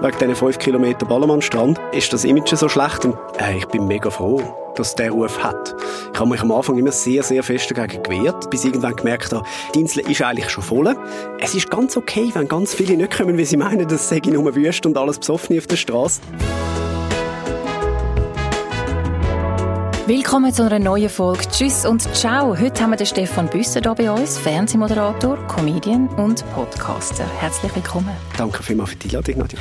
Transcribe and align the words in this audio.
wegen 0.00 0.18
diesen 0.18 0.34
5 0.34 0.58
Kilometer 0.58 1.06
Ballermannstrand, 1.06 1.78
ist 1.92 2.12
das 2.12 2.24
Image 2.24 2.54
so 2.54 2.68
schlecht 2.68 3.04
und 3.04 3.16
äh, 3.38 3.58
ich 3.58 3.66
bin 3.66 3.86
mega 3.86 4.08
froh, 4.10 4.40
dass 4.76 4.94
der 4.94 5.10
Ruf 5.10 5.42
hat. 5.42 5.74
Ich 6.12 6.18
habe 6.18 6.30
mich 6.30 6.40
am 6.40 6.52
Anfang 6.52 6.78
immer 6.78 6.92
sehr, 6.92 7.22
sehr 7.22 7.42
fest 7.42 7.70
dagegen 7.70 8.02
gewehrt, 8.02 8.50
bis 8.50 8.64
ich 8.64 8.70
irgendwann 8.70 8.96
gemerkt 8.96 9.32
habe, 9.32 9.46
die 9.74 9.80
Insel 9.80 10.08
ist 10.10 10.22
eigentlich 10.22 10.48
schon 10.50 10.64
voll. 10.64 10.96
Es 11.38 11.54
ist 11.54 11.70
ganz 11.70 11.96
okay, 11.96 12.30
wenn 12.32 12.48
ganz 12.48 12.74
viele 12.74 12.96
nicht 12.96 13.16
kommen, 13.16 13.36
weil 13.36 13.44
sie 13.44 13.56
meinen, 13.56 13.86
das 13.86 14.08
sei 14.08 14.20
nur 14.24 14.54
wüst 14.54 14.86
und 14.86 14.96
alles 14.96 15.18
besoffen 15.18 15.58
auf 15.58 15.66
der 15.66 15.76
Straße. 15.76 16.20
Willkommen 20.10 20.52
zu 20.52 20.64
einer 20.64 20.80
neuen 20.80 21.08
Folge. 21.08 21.46
Tschüss 21.48 21.86
und 21.86 22.02
ciao. 22.16 22.58
Heute 22.58 22.82
haben 22.82 22.90
wir 22.90 22.96
den 22.96 23.06
Stefan 23.06 23.48
Büsser 23.48 23.80
hier 23.80 23.94
bei 23.94 24.10
uns, 24.10 24.38
Fernsehmoderator, 24.38 25.36
Comedian 25.46 26.08
und 26.08 26.44
Podcaster. 26.52 27.24
Herzlich 27.38 27.72
willkommen. 27.76 28.10
Danke 28.36 28.60
vielmals 28.60 28.90
für 28.90 28.96
die 28.96 29.16
Einladung, 29.16 29.38
Nadja. 29.38 29.58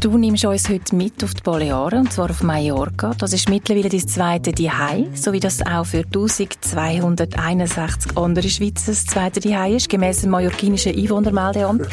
Du 0.00 0.16
nimmst 0.16 0.44
uns 0.44 0.68
heute 0.68 0.94
mit 0.94 1.24
auf 1.24 1.34
die 1.34 1.42
Balearen, 1.42 2.00
und 2.00 2.12
zwar 2.12 2.30
auf 2.30 2.44
Mallorca. 2.44 3.14
Das 3.18 3.32
ist 3.32 3.48
mittlerweile 3.48 3.88
dein 3.88 4.06
zweite 4.06 4.52
Dihei, 4.52 5.08
so 5.14 5.32
wie 5.32 5.40
das 5.40 5.60
auch 5.66 5.86
für 5.86 6.04
1261 6.04 8.16
andere 8.16 8.48
Schweizer 8.48 8.92
das 8.92 9.06
zweite 9.06 9.40
Dihei 9.40 9.72
ist, 9.72 9.88
gemäss 9.88 10.20
dem 10.20 10.30
mallorquinischen 10.30 10.96
Einwohnermeldeamt. 10.96 11.88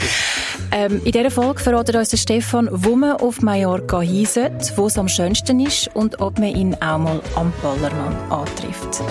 ähm, 0.71 1.01
in 1.03 1.11
dieser 1.11 1.31
Folge 1.31 1.59
verratet 1.59 1.95
uns 1.95 2.09
der 2.09 2.17
Stefan, 2.17 2.69
wo 2.71 2.95
man 2.95 3.13
auf 3.13 3.41
Mallorca 3.41 4.01
hin 4.01 4.27
sollte, 4.27 4.73
wo 4.75 4.85
es 4.85 4.99
am 4.99 5.07
schönsten 5.07 5.59
ist 5.59 5.89
und 5.95 6.21
ob 6.21 6.37
man 6.37 6.49
ihn 6.49 6.75
auch 6.75 6.99
mal 6.99 7.19
am 7.35 7.51
Ballermann 7.63 8.15
antrifft. 8.29 9.01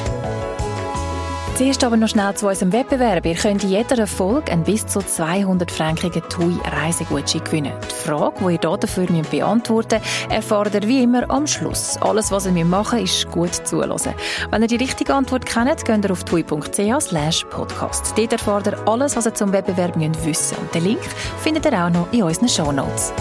Zuerst 1.57 1.85
aber 1.85 1.97
noch 1.97 2.09
schnell 2.09 2.35
zu 2.35 2.49
unserem 2.49 2.73
Wettbewerb. 2.73 3.25
Ihr 3.27 3.37
könnt 3.37 3.63
in 3.63 3.71
jeder 3.71 4.09
Folge 4.09 4.51
ein 4.51 4.65
bis 4.65 4.89
zu 4.89 4.99
200 4.99 5.71
frankigen 5.71 6.23
TUI 6.29 6.59
Reisegutschein 6.65 7.45
gewinnen. 7.45 7.73
Die 7.81 8.09
Frage, 8.09 8.35
die 8.41 8.55
ihr 8.55 8.59
hier 8.61 8.77
dafür 8.77 9.07
beantworten 9.07 10.01
müsst, 10.01 10.33
erfahrt 10.33 10.75
ihr 10.75 10.83
wie 10.89 11.05
immer 11.05 11.31
am 11.31 11.47
Schluss. 11.47 11.97
Alles, 12.01 12.33
was 12.33 12.47
ihr 12.47 12.65
machen 12.65 13.01
müsst, 13.01 13.25
ist 13.25 13.31
gut 13.31 13.55
zuhören. 13.55 14.15
Wenn 14.51 14.63
ihr 14.63 14.69
die 14.69 14.77
richtige 14.77 15.15
Antwort 15.15 15.47
kennt, 15.47 15.85
geht 15.85 16.05
ihr 16.05 16.11
auf 16.11 16.25
tui.ch 16.25 17.51
podcast. 17.51 18.15
Dort 18.17 18.33
erfahrt 18.33 18.67
ihr 18.67 18.89
alles, 18.89 19.15
was 19.15 19.27
ihr 19.27 19.35
zum 19.35 19.53
Wettbewerb 19.53 19.95
wissen 19.97 20.27
müsst. 20.27 20.59
Und 20.59 20.75
den 20.75 20.83
Link 20.83 21.03
findet 21.41 21.67
ihr 21.67 21.85
auch 21.85 21.91
noch 21.91 22.13
in 22.13 22.25
unseren 22.25 22.49
Shownotes. 22.49 23.13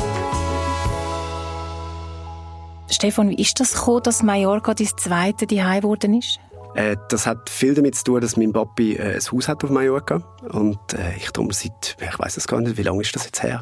Stefan, 2.90 3.30
wie 3.30 3.36
ist 3.36 3.60
das 3.60 3.74
gekommen, 3.74 4.02
dass 4.02 4.24
Mallorca 4.24 4.74
dein 4.74 4.88
zweite 4.88 5.46
Zuhause 5.46 5.82
geworden 5.82 6.16
ist? 6.16 6.40
Äh, 6.76 6.98
das 7.10 7.28
hat 7.28 7.50
viel 7.50 7.74
damit 7.74 7.96
zu 7.96 8.04
tun, 8.04 8.22
dass 8.22 8.38
mein 8.38 8.52
Papi 8.52 8.96
äh, 8.96 9.16
ein 9.16 9.22
Haus 9.32 9.48
hat 9.48 9.64
auf 9.64 9.70
Mallorca 9.70 10.24
und 10.50 10.78
äh, 10.94 11.16
ich 11.18 11.30
darum 11.32 11.52
seit, 11.52 11.98
ich 12.00 12.20
weiß 12.20 12.38
es 12.38 12.48
gar 12.48 12.62
nicht, 12.62 12.78
wie 12.78 12.84
lange 12.84 13.02
ist 13.02 13.16
das 13.16 13.26
jetzt 13.26 13.44
her? 13.44 13.62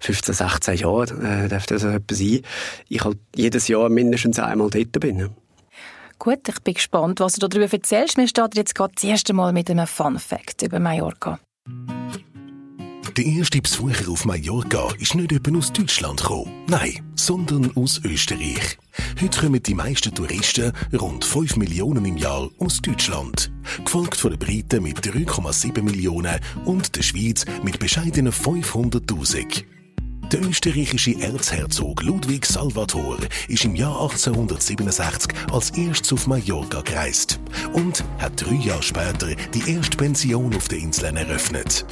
15, 0.00 0.34
16 0.34 0.76
Jahre 0.76 1.02
äh, 1.04 1.48
dürfte 1.48 1.74
das 1.74 1.84
etwas 1.84 2.18
sein. 2.18 2.42
Ich 2.88 3.04
halt 3.04 3.18
jedes 3.34 3.68
Jahr 3.68 3.88
mindestens 3.88 4.38
einmal 4.38 4.70
dort 4.70 5.00
bin. 5.00 5.30
Gut, 6.18 6.48
ich 6.48 6.60
bin 6.60 6.74
gespannt, 6.74 7.20
was 7.20 7.34
du 7.34 7.48
darüber 7.48 7.70
erzählst. 7.72 8.16
Wir 8.16 8.28
starten 8.28 8.56
jetzt 8.56 8.74
gerade 8.74 8.94
das 8.94 9.04
erste 9.04 9.32
Mal 9.32 9.52
mit 9.52 9.70
einem 9.70 9.86
Fun 9.86 10.18
Fact 10.18 10.62
über 10.62 10.78
Mallorca. 10.78 11.38
Der 13.16 13.26
erste 13.26 13.62
Besucher 13.62 14.10
auf 14.10 14.24
Mallorca 14.24 14.88
ist 14.98 15.14
nicht 15.14 15.30
jemand 15.30 15.56
aus 15.56 15.72
Deutschland 15.72 16.20
gekommen. 16.20 16.50
Nein, 16.66 17.00
sondern 17.14 17.70
aus 17.76 18.00
Österreich. 18.02 18.76
Heute 19.22 19.40
kommen 19.40 19.62
die 19.62 19.74
meisten 19.74 20.12
Touristen, 20.12 20.72
rund 20.92 21.24
5 21.24 21.56
Millionen 21.56 22.04
im 22.06 22.16
Jahr, 22.16 22.50
aus 22.58 22.82
Deutschland. 22.82 23.52
Gefolgt 23.84 24.16
von 24.16 24.30
den 24.32 24.40
Briten 24.40 24.82
mit 24.82 24.98
3,7 24.98 25.80
Millionen 25.82 26.40
und 26.64 26.96
der 26.96 27.02
Schweiz 27.02 27.44
mit 27.62 27.78
bescheidenen 27.78 28.32
500.000. 28.32 29.64
Der 30.32 30.42
österreichische 30.42 31.20
Erzherzog 31.20 32.02
Ludwig 32.02 32.46
Salvator 32.46 33.18
ist 33.48 33.64
im 33.64 33.74
Jahr 33.74 34.00
1867 34.00 35.32
als 35.52 35.70
erstes 35.70 36.12
auf 36.12 36.26
Mallorca 36.26 36.80
gereist 36.80 37.38
und 37.72 38.02
hat 38.18 38.40
drei 38.40 38.54
Jahre 38.54 38.82
später 38.82 39.34
die 39.52 39.70
erste 39.70 39.96
Pension 39.96 40.54
auf 40.56 40.68
den 40.68 40.84
Inseln 40.84 41.16
eröffnet. 41.16 41.84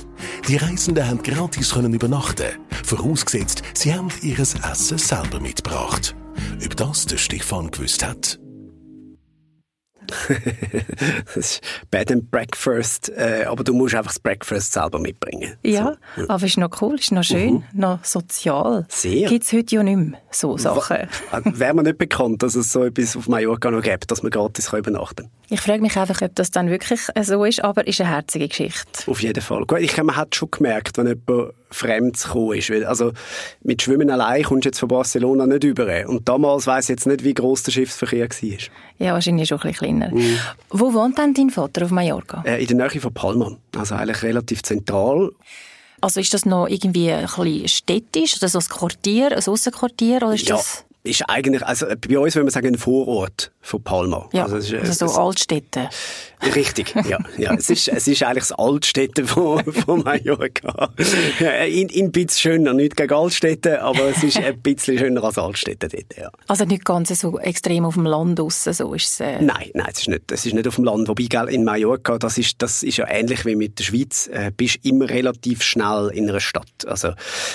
Die 0.48 0.56
Reisenden 0.56 1.06
haben 1.06 1.22
gratis 1.22 1.72
übernachten, 1.72 2.52
vorausgesetzt, 2.84 3.62
sie 3.74 3.94
haben 3.94 4.08
ihr 4.22 4.38
Essen 4.38 4.98
selber 4.98 5.38
mitgebracht. 5.38 6.14
Ob 6.64 6.76
das 6.76 7.06
der 7.06 7.18
Stefan 7.18 7.70
gewusst 7.70 8.04
hat? 8.04 8.41
Das 11.24 11.36
ist 11.36 11.60
Bed 11.90 12.10
and 12.12 12.30
Breakfast, 12.30 13.10
äh, 13.10 13.44
aber 13.46 13.64
du 13.64 13.74
musst 13.74 13.94
einfach 13.94 14.12
das 14.12 14.20
Breakfast 14.20 14.72
selber 14.72 14.98
mitbringen. 14.98 15.54
Ja, 15.62 15.96
so. 16.16 16.28
aber 16.28 16.46
ist 16.46 16.58
noch 16.58 16.80
cool, 16.80 16.96
ist 16.98 17.12
noch 17.12 17.24
schön, 17.24 17.54
mhm. 17.54 17.64
noch 17.72 18.04
sozial. 18.04 18.86
Sehr. 18.88 19.28
Gibt 19.28 19.44
es 19.44 19.52
heute 19.52 19.76
ja 19.76 19.82
nicht 19.82 19.96
mehr, 19.96 20.20
so 20.30 20.56
Sachen. 20.56 20.96
Äh, 20.96 21.08
wäre 21.44 21.74
mir 21.74 21.82
nicht 21.82 21.98
bekannt, 21.98 22.42
dass 22.42 22.54
es 22.54 22.72
so 22.72 22.84
etwas 22.84 23.16
auf 23.16 23.28
Mallorca 23.28 23.70
noch 23.70 23.82
gibt, 23.82 24.10
dass 24.10 24.22
man 24.22 24.30
gratis 24.30 24.72
übernachten 24.72 25.24
kann. 25.24 25.30
Ich 25.48 25.60
frage 25.60 25.82
mich 25.82 25.96
einfach, 25.98 26.22
ob 26.22 26.34
das 26.34 26.50
dann 26.50 26.70
wirklich 26.70 27.00
so 27.22 27.44
ist, 27.44 27.62
aber 27.62 27.86
ist 27.86 28.00
eine 28.00 28.10
herzige 28.10 28.48
Geschichte. 28.48 29.10
Auf 29.10 29.22
jeden 29.22 29.42
Fall. 29.42 29.64
Gut, 29.66 29.80
ich, 29.80 29.96
man 30.02 30.16
hat 30.16 30.34
schon 30.34 30.50
gemerkt, 30.50 30.96
wenn 30.96 31.06
jemand 31.06 31.52
fremd 31.70 32.22
gekommen 32.22 32.56
ist. 32.56 32.70
Also 32.70 33.12
mit 33.62 33.82
Schwimmen 33.82 34.10
allein 34.10 34.44
kommst 34.44 34.64
du 34.64 34.69
jetzt 34.69 34.78
von 34.78 34.88
Barcelona 34.88 35.46
nicht 35.46 35.64
über. 35.64 36.08
Und 36.08 36.28
damals 36.28 36.66
weiss 36.66 36.86
ich 36.86 36.94
jetzt 36.94 37.06
nicht, 37.06 37.24
wie 37.24 37.34
gross 37.34 37.62
der 37.64 37.72
Schiffsverkehr 37.72 38.28
war. 38.28 38.58
Ja, 38.98 39.12
wahrscheinlich 39.12 39.48
schon 39.48 39.60
ein 39.60 39.72
bisschen 39.72 39.88
kleiner. 39.92 40.14
Mhm. 40.14 40.38
Wo 40.70 40.92
wohnt 40.92 41.19
denn 41.19 41.34
dein 41.34 41.50
Vater 41.50 41.84
auf 41.84 41.91
Mallorca? 41.91 42.42
Äh, 42.44 42.62
in 42.62 42.78
der 42.78 42.88
Nähe 42.88 43.00
von 43.00 43.12
Palma. 43.12 43.56
Also 43.76 43.94
eigentlich 43.94 44.22
relativ 44.22 44.62
zentral. 44.62 45.30
Also 46.00 46.20
ist 46.20 46.34
das 46.34 46.44
noch 46.44 46.66
irgendwie 46.66 47.12
ein 47.12 47.26
bisschen 47.26 47.69
städtisch, 47.69 48.36
oder 48.38 48.48
so 48.48 48.58
ein 48.58 48.64
Quartier, 48.64 49.32
ein 49.32 49.42
Aussenquartier, 49.44 50.16
oder 50.16 50.34
ist 50.34 50.48
ja. 50.48 50.56
das 50.56 50.84
ist 51.04 51.22
eigentlich, 51.28 51.64
also 51.66 51.86
bei 51.86 52.18
uns 52.18 52.34
würde 52.34 52.44
man 52.44 52.52
sagen, 52.52 52.68
ein 52.68 52.78
Vorort 52.78 53.50
von 53.60 53.82
Palma. 53.82 54.28
Ja, 54.32 54.44
also, 54.44 54.56
ist, 54.56 54.72
also 54.72 55.08
so 55.08 55.20
Altstädte. 55.20 55.88
Richtig, 56.54 56.94
ja. 57.08 57.18
ja. 57.36 57.54
Es, 57.54 57.70
ist, 57.70 57.88
es 57.88 58.06
ist 58.06 58.22
eigentlich 58.22 58.44
das 58.48 58.52
Altstädte 58.52 59.24
von, 59.24 59.64
von 59.64 60.02
Mallorca. 60.02 60.90
In, 61.66 61.88
in 61.88 62.06
ein 62.06 62.12
bisschen 62.12 62.38
schöner, 62.38 62.72
nicht 62.72 62.96
gegen 62.96 63.12
Altstädte, 63.12 63.82
aber 63.82 64.10
es 64.10 64.22
ist 64.22 64.38
ein 64.38 64.60
bisschen 64.60 64.98
schöner 64.98 65.24
als 65.24 65.38
Altstädte 65.38 65.88
dort, 65.88 66.16
ja. 66.16 66.30
Also 66.46 66.64
nicht 66.64 66.84
ganz 66.84 67.08
so 67.20 67.38
extrem 67.38 67.84
auf 67.84 67.94
dem 67.94 68.06
Land 68.06 68.38
draussen, 68.38 68.72
so 68.72 68.94
ist 68.94 69.06
es? 69.06 69.20
Äh... 69.20 69.42
Nein, 69.42 69.70
nein, 69.74 69.88
es 69.92 70.00
ist 70.00 70.08
nicht, 70.08 70.30
es 70.30 70.46
ist 70.46 70.54
nicht 70.54 70.69
auf 70.69 70.76
dem 70.76 70.84
Land. 70.84 71.08
Wobei, 71.08 71.24
gell, 71.24 71.48
in 71.48 71.64
Mallorca, 71.64 72.19
das 72.19 72.38
ist, 72.38 72.62
das 72.62 72.82
ist 72.82 72.96
ja 72.96 73.08
ähnlich 73.08 73.44
wie 73.44 73.56
mit 73.56 73.78
der 73.78 73.84
Schweiz, 73.84 74.28
äh, 74.32 74.50
bist 74.56 74.78
immer 74.84 75.08
relativ 75.08 75.62
schnell 75.62 76.10
in 76.14 76.28
einer 76.28 76.40
Stadt. 76.40 76.86
Also, 76.86 77.10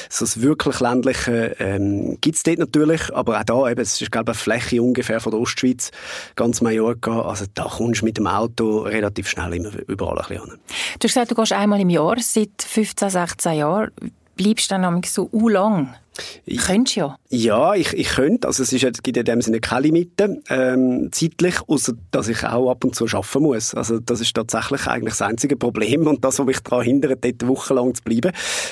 so 0.10 0.26
das 0.26 0.42
wirklich 0.42 0.80
ländliche, 0.80 1.56
ähm, 1.60 2.18
gibt's 2.20 2.44
dort 2.44 2.60
natürlich, 2.60 3.14
aber 3.14 3.37
auch 3.38 3.44
da 3.44 3.70
eben, 3.70 3.82
es 3.82 4.02
ist, 4.02 4.12
glaube 4.12 4.32
ich, 4.32 4.38
eine 4.38 4.60
Fläche 4.60 4.82
ungefähr 4.82 5.20
von 5.20 5.32
der 5.32 5.40
Ostschweiz, 5.40 5.92
ganz 6.36 6.62
Mallorca, 6.62 7.22
also 7.22 7.46
da 7.54 7.64
kommst 7.64 8.02
du 8.02 8.06
mit 8.06 8.18
dem 8.18 8.28
Auto 8.28 8.80
relativ 8.80 9.30
schnell 9.30 9.54
immer 9.54 9.72
überall 9.88 10.20
ein 10.20 10.28
bisschen 10.28 10.50
hin. 10.50 10.60
Du 11.00 11.04
hast 11.04 11.14
gesagt, 11.14 11.32
du 11.32 11.36
gehst 11.36 11.54
einmal 11.54 11.80
im 11.80 11.90
Jahr, 11.90 12.16
seit 12.20 12.62
15, 12.62 13.10
16 13.10 13.54
Jahren. 13.54 13.92
Bleibst 14.38 14.72
dann 14.72 14.82
nämlich 14.82 15.12
so 15.12 15.30
u 15.32 15.50
lang? 15.50 15.96
Ich, 16.46 16.60
Könntest 16.60 16.96
ja. 16.96 17.18
Ja, 17.30 17.76
ich, 17.76 17.94
ich 17.94 18.10
könnte. 18.10 18.48
Also 18.48 18.64
es 18.64 18.74
ist, 18.74 19.04
gibt 19.04 19.18
in 19.18 19.26
dem 19.26 19.42
Sinne 19.42 19.60
keine 19.60 19.82
Limite, 19.82 20.42
ähm, 20.50 21.10
zeitlich, 21.12 21.56
außer 21.68 21.94
dass 22.12 22.28
ich 22.28 22.44
auch 22.44 22.72
ab 22.72 22.84
und 22.84 22.96
zu 22.96 23.06
arbeiten 23.06 23.44
muss. 23.44 23.76
Also 23.76 24.00
das 24.00 24.22
ist 24.22 24.36
tatsächlich 24.36 24.88
eigentlich 24.88 25.14
das 25.14 25.22
einzige 25.22 25.56
Problem 25.58 26.08
und 26.08 26.24
das, 26.24 26.40
was 26.40 26.46
mich 26.46 26.60
daran 26.62 26.86
hindert, 26.86 27.24
dort 27.24 27.48
wochenlang 27.48 27.94
zu 27.94 28.04
bleiben. 28.04 28.32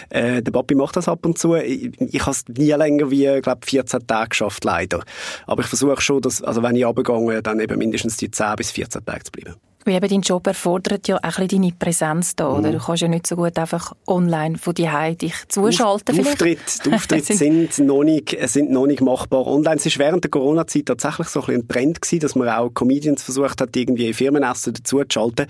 Äh, 0.09 0.41
der 0.41 0.51
Papi 0.51 0.75
macht 0.75 0.95
das 0.95 1.07
ab 1.07 1.25
und 1.25 1.37
zu. 1.37 1.55
Ich, 1.55 1.91
ich 1.99 2.21
habe 2.21 2.31
es 2.31 2.45
nie 2.47 2.71
länger 2.71 3.11
wie, 3.11 3.41
glaube 3.41 3.65
14 3.65 4.07
Tage 4.07 4.29
geschafft, 4.29 4.63
leider. 4.63 5.03
Aber 5.45 5.61
ich 5.61 5.67
versuche 5.67 6.01
schon, 6.01 6.21
dass, 6.21 6.41
also 6.41 6.63
wenn 6.63 6.75
ich 6.75 6.85
runtergehe, 6.85 7.41
dann 7.41 7.59
eben 7.59 7.77
mindestens 7.77 8.17
die 8.17 8.31
10 8.31 8.55
bis 8.55 8.71
14 8.71 9.05
Tage 9.05 9.23
zu 9.23 9.31
bleiben. 9.31 9.55
Weil 9.85 9.97
eben 9.97 10.09
dein 10.09 10.21
Job 10.21 10.47
erfordert 10.47 11.07
ja 11.07 11.17
auch 11.17 11.37
ein 11.37 11.47
deine 11.47 11.71
Präsenz 11.71 12.35
da, 12.35 12.49
oder? 12.49 12.69
Mhm. 12.69 12.73
Du 12.73 12.79
kannst 12.79 13.03
ja 13.03 13.07
nicht 13.07 13.27
so 13.27 13.35
gut 13.35 13.55
einfach 13.59 13.93
online 14.07 14.57
von 14.57 14.73
die 14.73 14.89
dich 15.21 15.35
zuschalten. 15.47 16.15
Die 16.15 16.21
Auftritte, 16.25 16.61
die 16.83 16.91
Auftritte 16.91 17.33
sind, 17.35 17.77
noch 17.79 18.03
nicht, 18.03 18.35
sind 18.49 18.71
noch 18.71 18.87
nicht 18.87 19.01
machbar. 19.01 19.45
Online 19.45 19.75
es 19.75 19.85
ist 19.85 19.99
während 19.99 20.23
der 20.23 20.31
Corona-Zeit 20.31 20.87
tatsächlich 20.87 21.27
so 21.27 21.43
ein, 21.43 21.55
ein 21.55 21.67
Trend 21.67 22.01
gewesen, 22.01 22.19
dass 22.19 22.33
man 22.33 22.49
auch 22.49 22.73
Comedians 22.73 23.21
versucht 23.21 23.61
hat, 23.61 23.75
irgendwie 23.75 24.11
Firmenessen 24.13 24.73
dazu 24.73 25.03
zu 25.03 25.05
schalten. 25.07 25.45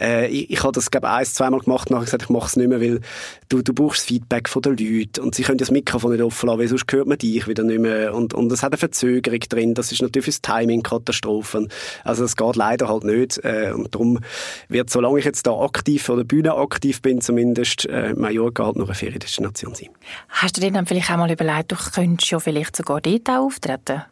Äh, 0.00 0.28
ich, 0.28 0.50
ich 0.50 0.62
habe 0.62 0.72
das, 0.72 0.90
glaube 0.90 1.08
ich, 1.08 1.12
ein, 1.12 1.26
zweimal 1.26 1.60
gemacht, 1.60 1.90
nachher 1.90 2.06
gesagt, 2.06 2.22
ich 2.22 2.30
mache 2.30 2.46
es 2.46 2.56
nicht 2.56 2.68
mehr, 2.68 2.80
weil 2.80 3.00
du, 3.50 3.60
du 3.60 3.74
brauchst 3.74 4.06
Feedback 4.06 4.48
von 4.48 4.62
den 4.62 4.78
Leuten 4.78 5.20
und 5.20 5.34
sie 5.34 5.42
können 5.42 5.58
das 5.58 5.70
Mikrofon 5.70 6.12
nicht 6.12 6.22
offen 6.22 6.46
lassen, 6.46 6.58
weil 6.58 6.68
sonst 6.68 6.90
hört 6.90 7.06
man 7.06 7.18
dich 7.18 7.46
wieder 7.46 7.64
nicht 7.64 7.80
mehr 7.80 8.14
und, 8.14 8.32
und 8.32 8.50
es 8.50 8.62
hat 8.62 8.72
eine 8.72 8.78
Verzögerung 8.78 9.40
drin. 9.40 9.74
Das 9.74 9.92
ist 9.92 10.00
natürlich 10.00 10.24
fürs 10.24 10.40
Timing 10.40 10.82
Katastrophen. 10.82 11.68
Also 12.02 12.24
es 12.24 12.34
geht 12.34 12.56
leider 12.56 12.88
halt 12.88 13.04
nicht. 13.04 13.44
Äh, 13.44 13.73
und 13.74 13.94
darum 13.94 14.20
wird, 14.68 14.90
solange 14.90 15.18
ich 15.18 15.24
jetzt 15.24 15.46
da 15.46 15.52
aktiv 15.52 16.08
oder 16.08 16.24
Bühne 16.24 16.54
aktiv 16.54 17.02
bin, 17.02 17.20
zumindest 17.20 17.86
äh, 17.86 18.14
Mallorca 18.14 18.66
halt 18.66 18.76
noch 18.76 18.86
eine 18.86 18.94
Feriendestination 18.94 19.74
sein. 19.74 19.90
Hast 20.28 20.56
du 20.56 20.60
dir 20.60 20.70
dann 20.70 20.86
vielleicht 20.86 21.10
auch 21.10 21.16
mal 21.16 21.30
überlegt, 21.30 21.72
du 21.72 21.76
könntest 21.76 22.30
ja 22.30 22.40
vielleicht 22.40 22.76
sogar 22.76 23.00
dort 23.00 23.28
auch 23.28 23.46
auftreten? 23.46 24.02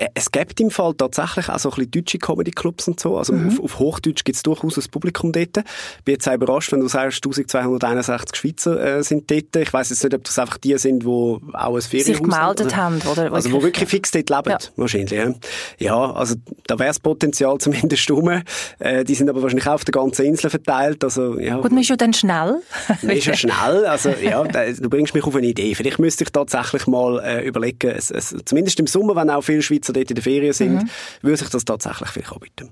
Äh, 0.00 0.08
es 0.14 0.32
gibt 0.32 0.58
im 0.60 0.70
Fall 0.70 0.94
tatsächlich 0.94 1.48
auch 1.48 1.58
so 1.58 1.70
ein 1.70 1.76
bisschen 1.76 1.90
deutsche 1.90 2.18
Comedy-Clubs 2.18 2.88
und 2.88 2.98
so. 2.98 3.18
Also 3.18 3.34
mhm. 3.34 3.48
auf, 3.48 3.60
auf 3.60 3.78
Hochdeutsch 3.78 4.24
gibt 4.24 4.36
es 4.36 4.42
durchaus 4.42 4.78
ein 4.78 4.90
Publikum 4.90 5.32
dort. 5.32 5.58
Ich 5.58 6.04
bin 6.04 6.14
jetzt 6.14 6.28
auch 6.28 6.34
überrascht, 6.34 6.72
wenn 6.72 6.80
du 6.80 6.88
sagst, 6.88 7.18
1261 7.18 8.36
Schweizer 8.36 8.98
äh, 8.98 9.02
sind 9.02 9.30
dort. 9.30 9.54
Ich 9.56 9.72
weiss 9.72 9.90
jetzt 9.90 10.02
nicht, 10.02 10.14
ob 10.14 10.24
das 10.24 10.38
einfach 10.38 10.58
die 10.58 10.76
sind, 10.78 11.02
die 11.02 11.06
auch 11.06 11.40
ein 11.74 11.82
Ferienhaus 11.82 12.06
Sich 12.06 12.22
gemeldet 12.22 12.76
haben. 12.76 13.00
Oder, 13.10 13.32
also 13.32 13.52
wo 13.52 13.62
wirklich 13.62 13.88
fix 13.88 14.10
dort 14.10 14.30
leben, 14.30 14.50
ja. 14.50 14.58
wahrscheinlich. 14.76 15.10
Ja. 15.10 15.34
ja, 15.78 16.12
also 16.12 16.36
da 16.66 16.78
wäre 16.78 16.88
das 16.88 17.00
Potenzial 17.00 17.58
zumindest 17.58 18.10
rum. 18.10 18.42
Äh, 18.78 19.04
die 19.04 19.14
sind 19.14 19.28
aber 19.28 19.42
wahrscheinlich 19.42 19.66
auch 19.66 19.74
auf 19.74 19.84
der 19.84 19.92
ganzen 19.92 20.24
Insel 20.24 20.50
verteilt. 20.50 21.04
Also, 21.04 21.38
ja. 21.38 21.56
Gut, 21.58 21.72
man 21.72 21.82
ist 21.82 21.88
ja 21.88 21.96
dann 21.96 22.14
schnell. 22.14 22.62
man 23.02 23.16
ist 23.16 23.26
ja 23.26 23.34
schnell. 23.34 23.84
Also 23.86 24.10
ja, 24.10 24.42
du 24.44 24.88
bringst 24.88 25.14
mich 25.14 25.24
auf 25.24 25.36
eine 25.36 25.46
Idee. 25.46 25.74
Vielleicht 25.74 25.98
müsste 25.98 26.24
ich 26.24 26.30
tatsächlich 26.30 26.86
mal 26.86 27.20
äh, 27.22 27.46
überlegen, 27.46 27.90
es, 27.90 28.10
es, 28.10 28.34
zumindest 28.44 28.80
im 28.80 28.86
Sommer, 28.86 29.16
wenn 29.16 29.28
auch 29.28 29.42
viele 29.42 29.62
Schweizer 29.62 29.89
dort 29.92 30.10
in 30.10 30.14
der 30.14 30.22
Ferien 30.22 30.52
sind, 30.52 30.74
mhm. 30.74 30.90
würde 31.22 31.36
sich 31.36 31.48
das 31.48 31.64
tatsächlich 31.64 32.08
vielleicht 32.10 32.32
anbieten. 32.32 32.70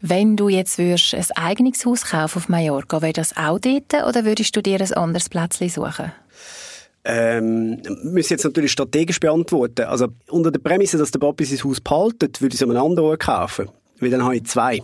Wenn 0.00 0.36
du 0.36 0.48
jetzt 0.48 0.78
würdest 0.78 1.14
ein 1.14 1.26
eigenes 1.36 1.84
Haus 1.84 2.04
kaufen 2.04 2.38
auf 2.38 2.48
Mallorca, 2.48 3.02
wäre 3.02 3.12
das 3.12 3.36
auch 3.36 3.58
dort 3.58 3.92
oder 4.06 4.24
würdest 4.24 4.56
du 4.56 4.62
dir 4.62 4.80
ein 4.80 4.92
anderes 4.94 5.28
Plätzchen 5.28 5.68
suchen? 5.68 6.12
Ähm, 7.04 7.80
müssen 8.02 8.34
jetzt 8.34 8.44
natürlich 8.44 8.72
strategisch 8.72 9.20
beantworten. 9.20 9.86
Also 9.86 10.08
unter 10.28 10.50
der 10.50 10.60
Prämisse, 10.60 10.98
dass 10.98 11.10
der 11.10 11.18
Papi 11.18 11.44
sein 11.44 11.62
Haus 11.64 11.80
behaltet, 11.80 12.40
würde 12.40 12.54
ich 12.54 12.60
es 12.60 12.62
an 12.62 12.70
einem 12.70 12.84
anderen 12.84 13.08
Ort 13.08 13.20
kaufen. 13.20 13.70
Weil 13.98 14.10
dann 14.10 14.22
habe 14.22 14.36
ich 14.36 14.44
zwei. 14.44 14.80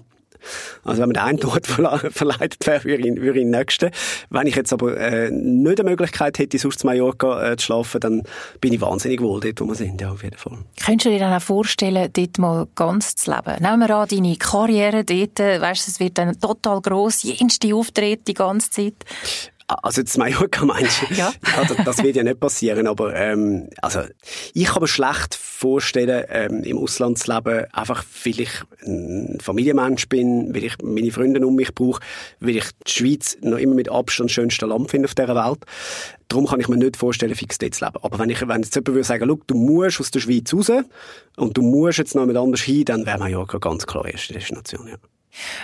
Also 0.84 1.02
wenn 1.02 1.10
man 1.10 1.16
einen 1.16 1.38
dort 1.38 1.66
verleitet 2.10 2.66
wäre, 2.66 2.84
würde 2.84 3.08
ich, 3.08 3.16
würde 3.16 3.38
ich 3.40 3.44
den 3.44 3.50
nächsten. 3.50 3.90
Wenn 4.30 4.46
ich 4.46 4.56
jetzt 4.56 4.72
aber 4.72 4.96
äh, 4.96 5.30
nicht 5.30 5.78
die 5.78 5.82
Möglichkeit 5.82 6.38
hätte, 6.38 6.58
sonst 6.58 6.80
zu 6.80 6.86
Mallorca 6.86 7.52
äh, 7.52 7.56
zu 7.56 7.66
schlafen, 7.66 8.00
dann 8.00 8.22
bin 8.60 8.72
ich 8.72 8.80
wahnsinnig 8.80 9.20
wohl 9.20 9.40
dort, 9.40 9.60
wo 9.60 9.66
wir 9.66 9.74
sind, 9.74 10.00
ja, 10.00 10.12
auf 10.12 10.22
jeden 10.22 10.36
Fall. 10.36 10.58
Könntest 10.84 11.06
du 11.06 11.10
dir 11.10 11.18
dann 11.18 11.32
auch 11.32 11.42
vorstellen, 11.42 12.10
dort 12.12 12.38
mal 12.38 12.66
ganz 12.74 13.16
zu 13.16 13.30
leben? 13.30 13.62
Nehmen 13.62 13.80
wir 13.80 13.96
an, 13.96 14.08
deine 14.08 14.36
Karriere 14.36 15.04
dort, 15.04 15.40
äh, 15.40 15.60
weißt, 15.60 15.88
es 15.88 16.00
wird 16.00 16.18
dann 16.18 16.38
total 16.38 16.80
gross, 16.80 17.22
jenste 17.22 17.74
Auftritte 17.74 18.24
die 18.24 18.34
ganze 18.34 18.70
Zeit. 18.70 18.94
Also 19.68 20.00
jetzt 20.00 20.16
Mallorca 20.16 20.64
meinst 20.64 21.02
du? 21.02 21.06
Ja. 21.14 21.32
ja 21.56 21.74
das, 21.84 22.02
wird 22.02 22.16
ja 22.16 22.22
nicht 22.22 22.38
passieren, 22.38 22.86
aber 22.86 23.14
ähm, 23.16 23.68
also 23.82 24.02
ich 24.54 24.66
kann 24.66 24.82
mir 24.82 24.88
schlecht 24.88 25.34
vorstellen, 25.34 26.24
ähm, 26.28 26.62
im 26.62 26.78
Ausland 26.78 27.18
zu 27.18 27.32
leben, 27.32 27.66
einfach 27.72 28.04
weil 28.24 28.40
ich 28.40 28.50
ein 28.84 29.38
Familienmensch 29.40 30.08
bin, 30.08 30.54
weil 30.54 30.64
ich 30.64 30.74
meine 30.82 31.10
Freunde 31.10 31.44
um 31.44 31.56
mich 31.56 31.74
brauche, 31.74 32.00
weil 32.38 32.56
ich 32.56 32.66
die 32.86 32.92
Schweiz 32.92 33.38
noch 33.40 33.58
immer 33.58 33.74
mit 33.74 33.88
Abstand 33.88 34.30
das 34.30 34.34
schönste 34.34 34.66
Land 34.66 34.90
finde 34.90 35.06
auf 35.06 35.14
dieser 35.14 35.34
Welt. 35.34 35.64
Darum 36.28 36.46
kann 36.46 36.60
ich 36.60 36.68
mir 36.68 36.76
nicht 36.76 36.96
vorstellen, 36.96 37.34
fix 37.34 37.58
dort 37.58 37.74
zu 37.74 37.84
leben. 37.84 37.98
Aber 38.02 38.18
wenn, 38.18 38.30
ich, 38.30 38.46
wenn 38.46 38.62
jetzt 38.62 38.74
jemand 38.74 38.88
würde 38.88 39.04
sagen, 39.04 39.40
du 39.46 39.54
musst 39.54 40.00
aus 40.00 40.10
der 40.10 40.20
Schweiz 40.20 40.52
raus 40.52 40.70
und 41.36 41.56
du 41.56 41.62
musst 41.62 41.98
jetzt 41.98 42.14
noch 42.14 42.26
mit 42.26 42.36
anders 42.36 42.60
hin, 42.60 42.84
dann 42.84 43.06
wäre 43.06 43.18
Mallorca 43.18 43.58
ganz 43.58 43.86
klar 43.86 44.06
erste 44.06 44.32
Destination, 44.32 44.86
ja. 44.88 44.96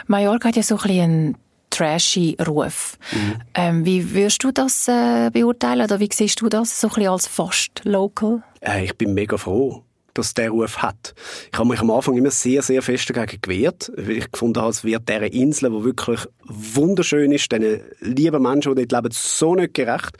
Mallorca 0.07 0.49
hat 0.49 0.57
ja 0.57 0.63
so 0.63 0.77
ein 0.77 0.83
bisschen 0.83 1.39
trashy 1.73 2.37
Ruf. 2.47 2.99
Mhm. 3.13 3.35
Ähm, 3.55 3.85
wie 3.85 4.15
würdest 4.15 4.45
du 4.45 4.53
das 4.53 4.87
äh, 4.87 5.31
beurteilen 5.33 5.83
oder 5.83 5.99
wie 5.99 6.09
siehst 6.13 6.41
du 6.41 6.49
das 6.49 6.81
so 6.81 6.89
ein 6.89 6.95
bisschen 6.95 7.11
als 7.11 7.27
fast 7.27 7.83
local? 7.85 8.43
Äh, 8.61 8.85
ich 8.85 8.97
bin 8.97 9.15
mega 9.15 9.37
froh 9.37 9.83
dass 10.15 10.35
der 10.35 10.51
Ruf 10.51 10.79
hat. 10.79 11.15
Ich 11.53 11.59
habe 11.59 11.69
mich 11.69 11.81
am 11.81 11.91
Anfang 11.91 12.17
immer 12.17 12.31
sehr, 12.31 12.63
sehr 12.63 12.83
fest 12.83 13.11
dagegen 13.11 13.41
gewehrt, 13.41 13.93
weil 13.97 14.19
ich 14.19 14.31
gefunden 14.31 14.61
habe, 14.61 14.71
es 14.71 14.85
wird 14.85 15.09
dieser 15.09 15.33
Insel, 15.33 15.71
die 15.71 15.85
wirklich 15.85 16.21
wunderschön 16.45 17.33
ist, 17.33 17.51
diesen 17.53 17.81
lieben 18.01 18.43
Menschen, 18.43 18.75
die 18.75 18.87
dort 18.87 19.05
leben, 19.05 19.15
so 19.15 19.55
nicht 19.55 19.75
gerecht. 19.75 20.17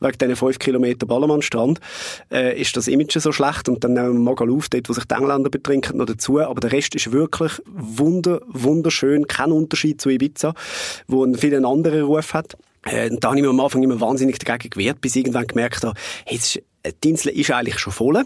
Wegen 0.00 0.18
diesen 0.18 0.36
fünf 0.36 0.58
Kilometer 0.58 1.06
Ballermannstrand 1.06 1.80
äh, 2.30 2.60
ist 2.60 2.76
das 2.76 2.88
Image 2.88 3.16
so 3.18 3.32
schlecht 3.32 3.68
und 3.68 3.84
dann 3.84 3.94
nehmen 3.94 4.14
wir 4.14 4.20
Magaluf, 4.20 4.68
dort, 4.68 4.88
wo 4.88 4.92
sich 4.92 5.04
die 5.04 5.14
Engländer 5.14 5.50
betrinken, 5.50 5.98
noch 5.98 6.06
dazu. 6.06 6.40
Aber 6.40 6.60
der 6.60 6.72
Rest 6.72 6.94
ist 6.94 7.12
wirklich 7.12 7.52
wunder, 7.66 8.40
wunderschön. 8.48 9.26
Kein 9.26 9.52
Unterschied 9.52 10.00
zu 10.00 10.10
Ibiza, 10.10 10.54
wo 11.06 11.24
einen 11.24 11.36
vielen 11.36 11.64
anderen 11.64 12.04
Ruf 12.04 12.34
hat. 12.34 12.56
Äh, 12.86 13.10
da 13.18 13.28
habe 13.28 13.38
ich 13.38 13.42
mir 13.42 13.50
am 13.50 13.60
Anfang 13.60 13.82
immer 13.82 14.00
wahnsinnig 14.00 14.38
dagegen 14.38 14.70
gewehrt, 14.70 15.00
bis 15.00 15.16
ich 15.16 15.22
irgendwann 15.22 15.46
gemerkt 15.46 15.84
habe, 15.84 15.98
hey, 16.24 16.36
ist 16.36 16.60
die 17.02 17.10
Insel 17.10 17.32
ist 17.32 17.50
eigentlich 17.50 17.78
schon 17.78 17.92
voll. 17.92 18.24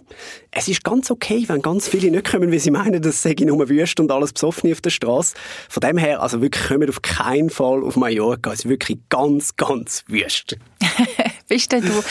Es 0.50 0.68
ist 0.68 0.84
ganz 0.84 1.10
okay, 1.10 1.44
wenn 1.46 1.62
ganz 1.62 1.88
viele 1.88 2.10
nicht 2.10 2.30
kommen, 2.30 2.50
wie 2.52 2.58
sie 2.58 2.70
meinen, 2.70 3.00
das 3.00 3.22
sei 3.22 3.34
nur 3.40 3.68
Wüste 3.68 4.02
und 4.02 4.10
alles 4.10 4.32
besoffen 4.32 4.70
auf 4.72 4.80
der 4.80 4.90
Straße. 4.90 5.34
Von 5.68 5.80
dem 5.80 5.98
her, 5.98 6.20
also 6.20 6.40
wirklich 6.40 6.68
kommen 6.68 6.88
auf 6.88 7.02
keinen 7.02 7.50
Fall 7.50 7.82
auf 7.82 7.96
Mallorca. 7.96 8.52
Es 8.52 8.60
ist 8.60 8.68
wirklich 8.68 8.98
ganz, 9.08 9.56
ganz 9.56 10.04
wüst. 10.08 10.56
Bist 11.48 11.72
denn 11.72 11.82
du 11.82 12.02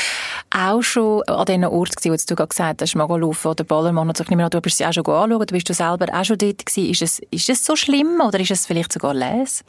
auch 0.50 0.82
schon 0.82 1.24
an 1.24 1.46
diesen 1.46 1.66
Ort 1.66 1.96
gewesen, 1.96 2.12
wo 2.12 2.18
du 2.28 2.36
gerade 2.36 2.50
gesagt 2.50 2.82
hast, 2.82 2.96
Magaluf 2.96 3.46
oder 3.46 3.64
Ballermann, 3.64 4.10
und 4.10 4.20
ich 4.20 4.30
nehme 4.30 4.44
an, 4.44 4.50
du 4.50 4.60
bist 4.60 4.78
sie 4.78 4.86
auch 4.86 4.92
schon 4.92 5.06
anschauen, 5.06 5.46
du 5.46 5.54
bist 5.54 5.70
du 5.70 5.74
selber 5.74 6.08
auch 6.12 6.26
schon 6.26 6.38
dort 6.38 6.66
gewesen. 6.66 6.90
Ist 6.90 7.02
es, 7.02 7.22
ist 7.32 7.50
es 7.50 7.64
so 7.64 7.76
schlimm 7.76 8.22
oder 8.26 8.40
ist 8.40 8.52
es 8.52 8.66
vielleicht 8.66 8.92
sogar 8.92 9.14
les? 9.14 9.64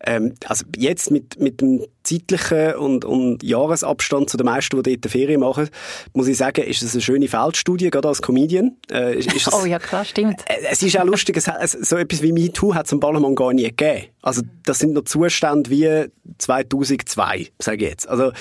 Ähm, 0.00 0.34
also 0.46 0.64
jetzt 0.76 1.10
mit, 1.10 1.40
mit 1.40 1.60
dem 1.60 1.84
zeitlichen 2.06 2.74
und, 2.74 3.04
und 3.04 3.42
Jahresabstand 3.42 4.30
zu 4.30 4.36
den 4.36 4.46
meisten, 4.46 4.82
die 4.82 4.98
dort 4.98 5.12
Ferien 5.12 5.40
machen, 5.40 5.68
muss 6.14 6.28
ich 6.28 6.36
sagen, 6.36 6.64
ist 6.64 6.82
es 6.82 6.94
eine 6.94 7.02
schöne 7.02 7.28
Feldstudie, 7.28 7.90
gerade 7.90 8.08
als 8.08 8.22
Comedian. 8.22 8.76
Äh, 8.90 9.18
ist, 9.18 9.32
ist 9.32 9.52
oh 9.52 9.64
ja, 9.64 9.78
klar, 9.78 10.04
stimmt. 10.04 10.42
Äh, 10.46 10.66
es 10.70 10.82
ist 10.82 10.98
auch 10.98 11.04
lustig, 11.04 11.36
es, 11.36 11.48
es, 11.48 11.72
so 11.72 11.96
etwas 11.96 12.22
wie 12.22 12.32
MeToo 12.32 12.74
hat 12.74 12.86
es 12.86 12.92
am 12.92 13.00
Ballermann 13.00 13.34
gar 13.34 13.52
nie 13.52 13.64
gegeben. 13.64 14.06
Also 14.22 14.42
das 14.64 14.80
sind 14.80 14.92
noch 14.92 15.04
Zustände 15.04 15.70
wie 15.70 16.10
2002, 16.38 17.48
sage 17.60 17.84
ich 17.84 17.90
jetzt. 17.90 18.08
Also 18.08 18.32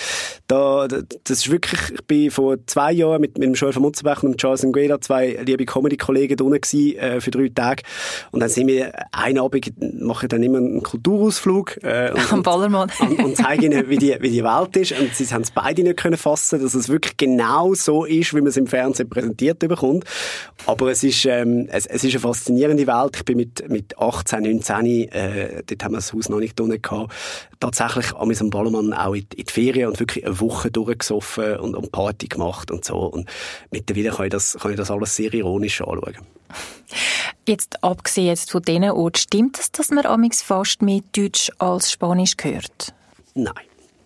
da, 0.47 0.87
das 0.87 1.37
ist 1.37 1.51
wirklich, 1.51 1.79
ich 1.93 2.03
bin 2.05 2.31
vor 2.31 2.57
zwei 2.65 2.91
Jahren 2.91 3.21
mit, 3.21 3.37
mit 3.37 3.47
dem 3.47 3.53
Joel 3.53 3.71
von 3.71 3.83
Mutzenbach 3.83 4.23
und 4.23 4.37
Charles 4.37 4.63
Ngueda, 4.63 4.99
zwei 4.99 5.39
liebe 5.45 5.65
Comedy-Kollegen 5.65 6.37
da 6.37 6.43
gewesen, 6.43 6.97
äh, 6.97 7.21
für 7.21 7.29
drei 7.29 7.49
Tage. 7.49 7.83
Und 8.31 8.39
dann 8.39 8.49
sind 8.49 8.67
wir, 8.67 8.93
einen 9.11 9.37
Abend 9.37 9.73
machen 10.01 10.27
dann 10.29 10.41
immer 10.41 10.57
einen 10.57 10.81
Kulturausflug. 10.81 11.83
Äh, 11.83 12.11
und, 12.13 12.33
Am 12.33 12.43
Ballermann. 12.43 12.91
und, 12.99 13.23
und 13.23 13.37
zeigen 13.55 13.71
ihnen, 13.71 13.89
wie 13.89 13.97
die, 13.97 14.15
wie 14.19 14.29
die 14.29 14.43
Welt 14.43 14.75
ist. 14.77 14.99
Und 14.99 15.15
sie 15.15 15.25
haben 15.33 15.41
es 15.41 15.51
beide 15.51 15.83
nicht 15.83 15.97
können 15.97 16.17
fassen, 16.17 16.61
dass 16.61 16.73
es 16.73 16.89
wirklich 16.89 17.17
genau 17.17 17.73
so 17.73 18.05
ist, 18.05 18.33
wie 18.33 18.41
man 18.41 18.47
es 18.47 18.57
im 18.57 18.67
Fernsehen 18.67 19.09
präsentiert 19.09 19.59
bekommt. 19.59 20.05
Aber 20.65 20.91
es 20.91 21.03
ist, 21.03 21.25
ähm, 21.25 21.67
es, 21.69 21.85
es 21.85 22.03
ist 22.03 22.13
eine 22.13 22.19
faszinierende 22.19 22.87
Welt. 22.87 23.17
Ich 23.17 23.25
bin 23.25 23.37
mit, 23.37 23.67
mit 23.69 23.97
18, 23.97 24.43
19, 24.43 24.85
äh, 24.85 25.63
dort 25.65 25.83
haben 25.83 25.93
wir 25.93 25.97
das 25.97 26.13
Haus 26.13 26.29
noch 26.29 26.39
nicht 26.39 26.59
drinnen 26.59 26.81
gehabt, 26.81 27.13
tatsächlich 27.59 28.13
an 28.13 28.27
unserem 28.27 28.49
Ballermann 28.49 28.93
auch 28.93 29.13
in, 29.13 29.25
in 29.35 29.45
die 29.45 29.51
Ferien 29.51 29.89
und 29.89 29.99
wirklich 29.99 30.25
eine 30.25 30.39
Woche 30.39 30.71
durchgesoffen 30.71 31.57
und, 31.57 31.75
und 31.75 31.91
Party 31.91 32.27
gemacht 32.27 32.71
und 32.71 32.85
so. 32.85 32.97
Und 32.97 33.29
mittlerweile 33.71 34.11
kann 34.11 34.25
ich 34.25 34.31
das, 34.31 34.57
kann 34.59 34.71
ich 34.71 34.77
das 34.77 34.91
alles 34.91 35.15
sehr 35.15 35.33
ironisch 35.33 35.81
anschauen. 35.81 36.17
Jetzt 37.47 37.83
abgesehen 37.83 38.27
jetzt 38.27 38.51
von 38.51 38.61
diesen 38.61 38.83
Orten, 38.85 39.17
stimmt 39.17 39.59
es, 39.59 39.71
dass 39.71 39.89
man 39.89 40.05
amix 40.05 40.41
fast 40.41 40.81
mehr 40.81 41.01
Deutsch 41.15 41.51
als 41.59 41.91
Spanisch 41.91 42.35
hört? 42.41 42.93
Nein. 43.35 43.53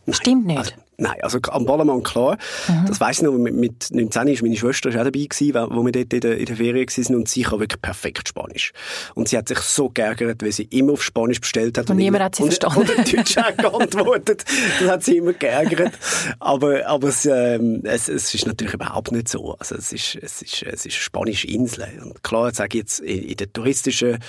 Nein. 0.06 0.14
Stimmt 0.14 0.46
nicht? 0.48 0.58
Also, 0.58 0.74
Nein, 1.00 1.16
also 1.22 1.40
am 1.50 1.66
Ballermann 1.66 2.04
klar. 2.04 2.38
Mhm. 2.68 2.86
Das 2.88 3.00
weiss 3.00 3.18
ich 3.18 3.24
noch, 3.24 3.32
mit, 3.32 3.56
mit 3.56 3.88
19 3.92 4.28
ist 4.28 4.42
meine 4.42 4.58
Schwester 4.58 4.90
auch 4.90 4.94
dabei 4.94 5.12
gewesen, 5.12 5.54
wo 5.54 5.86
wir 5.86 5.92
dort 5.92 6.14
in 6.14 6.20
der, 6.20 6.38
in 6.38 6.46
der 6.46 6.56
Ferien 6.56 6.88
waren 6.88 7.16
und 7.16 7.30
sie 7.30 7.44
kann 7.44 7.60
wirklich 7.60 7.82
perfekt 7.82 8.28
Spanisch. 8.28 8.74
Und 9.16 9.30
sie 9.30 9.38
hat 9.38 9.48
sich 9.48 9.60
so 9.60 9.90
geärgert, 9.90 10.44
weil 10.44 10.52
sie 10.52 10.64
immer 10.64 10.94
auf 10.94 11.04
Spanisch 11.04 11.40
bestellt 11.40 11.78
hat. 11.78 11.86
Und, 11.86 11.92
und 11.92 11.98
niemand 11.98 12.24
hat 12.24 12.36
sie 12.36 12.44
und, 12.44 12.54
verstanden. 12.54 12.90
Und 12.98 13.14
Deutsch 13.14 13.38
auch 13.38 13.58
geantwortet. 13.58 14.46
Das 14.80 14.90
hat 14.90 15.04
sie 15.04 15.18
immer 15.18 15.34
geärgert. 15.34 15.94
Aber, 16.40 16.86
aber 16.86 17.08
es, 17.08 17.26
ähm, 17.26 17.82
es, 17.84 18.10
es 18.10 18.34
ist 18.34 18.46
natürlich 18.46 18.74
überhaupt 18.74 19.12
nicht 19.12 19.30
so. 19.30 19.56
Also 19.58 19.76
es 19.76 19.94
ist, 19.94 20.18
es 20.22 20.42
ist, 20.42 20.64
es 20.64 20.86
ist 20.86 20.94
eine 20.94 21.02
spanische 21.02 21.48
Insel. 21.48 21.88
Und 22.04 22.24
klar, 22.24 22.48
jetzt 22.48 22.58
sage 22.58 22.78
ich 22.78 22.84
jetzt, 22.84 23.00
in, 23.00 23.24
in 23.24 23.38
den 23.38 23.54
touristischen 23.54 24.20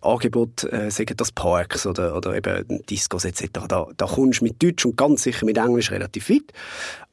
Angeboten, 0.00 0.68
äh, 0.68 0.90
sagen 0.90 1.16
das 1.16 1.32
Parks 1.32 1.86
oder, 1.86 2.16
oder 2.16 2.34
eben 2.34 2.82
Discos 2.86 3.24
etc., 3.24 3.46
da, 3.68 3.86
da 3.96 4.06
kommst 4.06 4.40
du 4.40 4.44
mit 4.44 4.62
Deutsch 4.62 4.84
und 4.84 4.96
ganz 4.96 5.22
sicher 5.22 5.46
mit 5.46 5.58
Englisch 5.58 5.90
relativ 5.90 6.15
relativ 6.16 6.30
weit. 6.30 6.52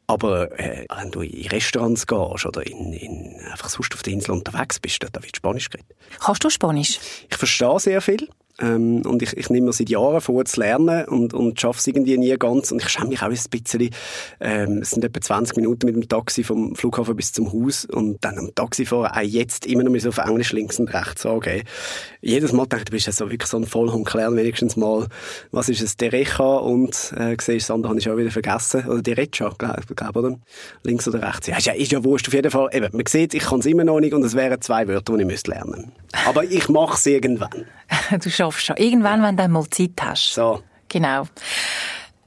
Aber 0.05 0.59
äh, 0.59 0.85
wenn 0.95 1.11
du 1.11 1.21
in 1.21 1.47
Restaurants 1.47 2.05
gehst 2.05 2.45
oder 2.45 2.65
in, 2.67 2.93
in, 2.93 3.39
einfach 3.49 3.69
sonst 3.69 3.93
auf 3.93 4.03
der 4.03 4.13
Insel 4.13 4.31
unterwegs 4.31 4.79
bist, 4.79 5.01
da 5.01 5.23
wird 5.23 5.37
Spanisch 5.37 5.69
geredet. 5.69 5.95
Kannst 6.19 6.43
du 6.43 6.49
Spanisch? 6.49 6.99
Ich 7.29 7.37
verstehe 7.37 7.79
sehr 7.79 8.01
viel. 8.01 8.27
Ähm, 8.61 9.01
und 9.05 9.21
ich, 9.21 9.35
ich 9.35 9.49
nehme 9.49 9.67
mir 9.67 9.73
seit 9.73 9.89
Jahren 9.89 10.21
vor 10.21 10.45
zu 10.45 10.59
lernen 10.59 11.05
und, 11.05 11.33
und 11.33 11.59
schaffe 11.59 11.79
es 11.79 11.87
irgendwie 11.87 12.17
nie 12.17 12.35
ganz. 12.37 12.71
Und 12.71 12.81
ich 12.81 12.89
schäme 12.89 13.07
mich 13.07 13.21
auch 13.21 13.27
ein 13.27 13.37
bisschen. 13.49 13.89
Ähm, 14.39 14.79
es 14.81 14.91
sind 14.91 15.03
etwa 15.03 15.21
20 15.21 15.55
Minuten 15.57 15.85
mit 15.87 15.95
dem 15.95 16.07
Taxi 16.07 16.43
vom 16.43 16.75
Flughafen 16.75 17.15
bis 17.15 17.31
zum 17.31 17.51
Haus 17.51 17.85
und 17.85 18.23
dann 18.23 18.37
am 18.37 18.53
Taxifahrer 18.53 19.15
auch 19.17 19.21
jetzt 19.21 19.65
immer 19.65 19.83
noch 19.83 19.97
so 19.99 20.09
auf 20.09 20.17
Englisch 20.19 20.51
links 20.51 20.79
und 20.79 20.93
rechts 20.93 21.25
angeben. 21.25 21.63
Jedes 22.21 22.53
Mal 22.53 22.65
denke 22.67 22.81
ich, 22.81 22.85
du 22.85 22.91
bist 22.91 23.07
ja 23.07 23.11
so 23.11 23.29
wirklich 23.29 23.49
so 23.49 23.57
ein 23.57 23.65
Vollhund, 23.65 24.11
lern 24.13 24.35
wenigstens 24.35 24.75
mal, 24.75 25.07
was 25.51 25.69
ist 25.69 25.81
es, 25.81 25.97
Derecha 25.97 26.57
und 26.57 27.13
äh, 27.17 27.35
siehst, 27.39 27.69
das 27.69 27.71
andere 27.71 27.89
habe 27.89 27.99
ich 27.99 28.09
auch 28.09 28.17
wieder 28.17 28.31
vergessen. 28.31 28.87
Oder 28.87 29.01
Derecha, 29.01 29.49
glaube 29.57 29.81
glaub, 29.95 30.15
oder? 30.15 30.39
Links 30.83 31.07
oder 31.07 31.21
rechts. 31.21 31.47
Ja, 31.47 31.57
ist 31.57 31.65
ja, 31.65 31.73
ist 31.73 31.91
ja 31.91 32.03
wurscht. 32.03 32.27
Auf 32.27 32.33
jeden 32.33 32.51
Fall, 32.51 32.69
eben, 32.71 32.89
man 32.91 33.05
sieht, 33.07 33.33
ich 33.33 33.43
kann 33.43 33.59
es 33.59 33.65
immer 33.65 33.83
noch 33.83 33.99
nicht 33.99 34.13
und 34.13 34.23
es 34.23 34.35
wären 34.35 34.61
zwei 34.61 34.87
Wörter, 34.87 35.15
die 35.15 35.21
ich 35.21 35.27
müsste 35.27 35.51
lernen 35.51 35.91
Aber 36.25 36.43
ich 36.43 36.69
mache 36.69 36.95
es 36.95 37.05
irgendwann. 37.05 37.65
schaffst 38.43 38.65
schon. 38.65 38.77
Irgendwann, 38.77 39.23
wenn 39.23 39.37
du 39.37 39.47
mal 39.47 39.69
Zeit 39.69 40.01
hast. 40.01 40.33
So. 40.33 40.61
Genau. 40.89 41.25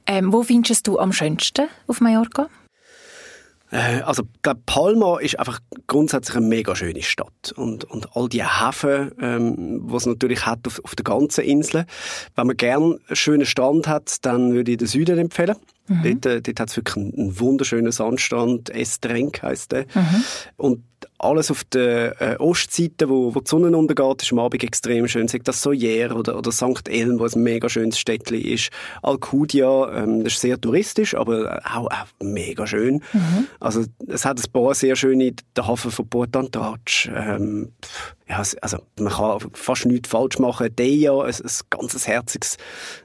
Ähm, 0.05 0.31
wo 0.31 0.43
findest 0.43 0.87
du 0.87 0.99
am 0.99 1.11
schönsten 1.11 1.67
auf 1.87 2.01
Mallorca? 2.01 2.47
Äh, 3.69 4.01
also, 4.01 4.23
ich 4.23 4.41
glaube, 4.41 4.61
Palma 4.65 5.19
ist 5.19 5.37
einfach 5.37 5.59
grundsätzlich 5.87 6.37
eine 6.37 6.45
mega 6.45 6.75
schöne 6.75 7.01
Stadt. 7.01 7.51
Und, 7.55 7.83
und 7.83 8.15
all 8.15 8.29
die 8.29 8.43
Häfen, 8.43 9.11
ähm, 9.19 9.81
was 9.83 10.03
es 10.03 10.07
natürlich 10.07 10.45
hat 10.45 10.65
auf, 10.65 10.81
auf 10.83 10.95
der 10.95 11.03
ganzen 11.03 11.43
Insel. 11.43 11.85
Wenn 12.35 12.47
man 12.47 12.55
gern 12.55 12.97
einen 13.07 13.15
schönen 13.15 13.45
Strand 13.45 13.87
hat, 13.87 14.25
dann 14.25 14.53
würde 14.53 14.71
ich 14.71 14.77
den 14.77 14.87
Süden 14.87 15.17
empfehlen. 15.17 15.57
Mhm. 15.87 16.03
Dort, 16.21 16.25
äh, 16.25 16.41
dort 16.41 16.59
hat 16.59 16.69
es 16.69 16.77
wirklich 16.77 16.95
einen, 16.97 17.13
einen, 17.13 17.39
wunderschönen 17.39 17.91
Sandstrand, 17.91 18.69
Estrenk 18.69 19.43
heisst 19.43 19.73
der. 19.73 19.85
Mhm. 19.93 20.23
Und 20.55 20.83
alles 21.19 21.51
auf 21.51 21.63
der 21.63 22.21
äh, 22.21 22.35
Ostseite, 22.37 23.09
wo, 23.09 23.33
wo 23.33 23.39
die 23.39 23.49
Sonne 23.49 23.75
untergeht, 23.75 24.21
ist 24.21 24.31
am 24.31 24.39
Abend 24.39 24.63
extrem 24.63 25.07
schön. 25.07 25.27
Sagt 25.27 25.47
das 25.47 25.61
Soyer 25.61 26.15
oder, 26.15 26.37
oder 26.37 26.51
St. 26.51 26.87
Elm, 26.87 27.19
wo 27.19 27.25
ein 27.25 27.43
mega 27.43 27.69
schönes 27.69 27.99
Städtchen 27.99 28.41
ist. 28.41 28.69
Alcudia, 29.01 30.03
ähm, 30.03 30.23
das 30.23 30.33
ist 30.33 30.41
sehr 30.41 30.59
touristisch, 30.59 31.15
aber 31.15 31.61
auch, 31.65 31.87
auch 31.87 32.07
mega 32.21 32.67
schön. 32.67 33.01
Mhm. 33.13 33.47
Also 33.59 33.85
es 34.07 34.25
hat 34.25 34.39
ein 34.39 34.51
paar 34.51 34.75
sehr 34.75 34.95
schöne, 34.95 35.33
der 35.55 35.67
Hafen 35.67 35.91
von 35.91 36.07
Port 36.07 36.35
Antarch, 36.35 37.09
ähm, 37.13 37.71
ja, 38.29 38.43
also 38.61 38.77
man 38.99 39.13
kann 39.13 39.39
fast 39.53 39.85
nichts 39.85 40.09
falsch 40.09 40.37
machen. 40.37 40.75
Deja, 40.75 41.13
ein, 41.13 41.33
ein 41.33 41.51
ganzes 41.69 42.07
herziges, 42.07 42.57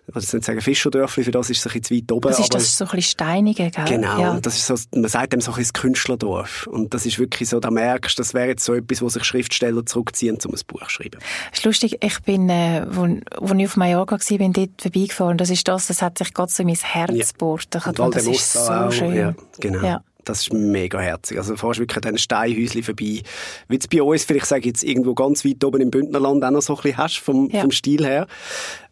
ich 0.08 0.14
will 0.14 0.20
nicht 0.20 0.44
sagen 0.44 0.60
Fischerdörfli, 0.60 1.22
für 1.22 1.30
das 1.30 1.48
ist 1.48 1.58
es 1.58 1.66
ein 1.66 1.80
bisschen 1.80 1.84
zu 1.84 1.94
weit 1.94 2.12
oben. 2.12 2.28
Das 2.28 2.40
ist 2.40 2.52
das 2.52 2.76
so 2.76 2.84
ein 2.84 2.90
bisschen 2.90 3.02
steinige, 3.02 3.70
gell? 3.70 3.84
Genau, 3.84 4.20
ja. 4.20 4.40
das 4.40 4.56
ist 4.56 4.66
so, 4.66 4.74
man 4.98 5.08
sagt 5.08 5.32
dem 5.32 5.40
so 5.40 5.52
ein 5.52 5.58
bisschen 5.58 5.74
Künstlerdorf. 5.74 6.66
Und 6.66 6.92
das 6.92 7.06
ist 7.06 7.20
wirklich 7.20 7.48
so, 7.48 7.60
da 7.60 7.70
merkst 7.70 8.18
das 8.18 8.34
wäre 8.34 8.48
jetzt 8.48 8.64
so 8.64 8.74
etwas, 8.74 9.00
wo 9.00 9.08
sich 9.08 9.22
Schriftsteller 9.22 9.86
zurückziehen, 9.86 10.38
um 10.44 10.54
ein 10.54 10.60
Buch 10.66 10.82
zu 10.82 10.90
schreiben. 10.90 11.20
Das 11.50 11.60
ist 11.60 11.64
lustig, 11.64 11.98
ich 12.02 12.20
bin, 12.22 12.48
äh, 12.48 12.84
wo, 12.90 13.02
wo 13.38 13.54
ich 13.54 13.66
auf 13.66 13.76
Mallorca 13.76 14.16
war, 14.18 14.38
bin 14.38 14.52
dort 14.52 14.82
vorbeigefahren. 14.82 15.38
Das 15.38 15.50
ist 15.50 15.68
das, 15.68 15.86
das 15.86 16.02
hat 16.02 16.18
sich 16.18 16.34
gerade 16.34 16.50
so 16.50 16.62
in 16.62 16.66
mein 16.66 16.76
Herz 16.76 17.12
ja. 17.14 17.24
gebohrt. 17.30 17.68
Das 17.70 18.26
ist 18.26 18.52
so 18.52 18.58
auch, 18.58 18.90
schön. 18.90 19.14
Ja, 19.14 19.34
genau. 19.60 19.86
Ja. 19.86 20.02
Das 20.24 20.42
ist 20.42 20.52
mega 20.52 21.00
herzig. 21.00 21.38
Also, 21.38 21.54
du 21.54 21.58
fährst 21.58 21.80
wirklich 21.80 22.06
an 22.06 22.18
Steinhäuschen 22.18 22.82
vorbei. 22.82 23.22
Wie 23.68 23.76
es 23.76 23.88
bei 23.88 24.02
uns, 24.02 24.24
vielleicht 24.24 24.46
sage 24.46 24.60
ich 24.60 24.66
jetzt 24.66 24.84
irgendwo 24.84 25.14
ganz 25.14 25.44
weit 25.44 25.64
oben 25.64 25.80
im 25.80 25.90
Bündnerland 25.90 26.44
auch 26.44 26.50
noch 26.50 26.62
so 26.62 26.74
ein 26.74 26.82
bisschen 26.82 26.98
hast, 26.98 27.18
vom, 27.18 27.50
ja. 27.50 27.60
vom 27.60 27.70
Stil 27.70 28.04
her. 28.04 28.26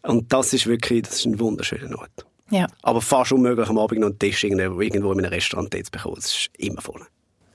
Und 0.01 0.31
das 0.33 0.53
ist 0.53 0.67
wirklich, 0.67 1.03
das 1.03 1.17
ist 1.17 1.25
ein 1.25 1.39
wunderschöner 1.39 1.97
Ort. 1.97 2.25
Ja. 2.49 2.67
Aber 2.83 3.01
fast 3.01 3.31
unmöglich, 3.31 3.69
am 3.69 3.77
Abend 3.77 4.01
noch 4.01 4.09
einen 4.09 4.19
Tisch 4.19 4.43
irgendwo, 4.43 4.81
irgendwo 4.81 5.11
in 5.13 5.19
einem 5.19 5.31
Restaurant 5.31 5.73
zu 5.73 5.91
bekommen. 5.91 6.15
Das 6.15 6.25
ist 6.25 6.49
immer 6.57 6.81
voll. 6.81 7.01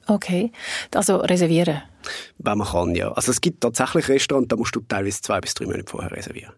Okay. 0.07 0.53
Also 0.95 1.17
reservieren? 1.17 1.83
Wenn 2.39 2.59
man 2.59 2.69
kann, 2.69 2.95
ja. 2.95 3.11
Also 3.13 3.33
es 3.33 3.41
gibt 3.41 3.61
tatsächlich 3.61 4.09
Restaurants, 4.09 4.49
da 4.49 4.57
musst 4.57 4.77
du 4.77 4.81
teilweise 4.81 5.21
zwei 5.21 5.41
bis 5.41 5.55
drei 5.55 5.67
Monate 5.67 5.85
vorher 5.87 6.13
reservieren. 6.13 6.53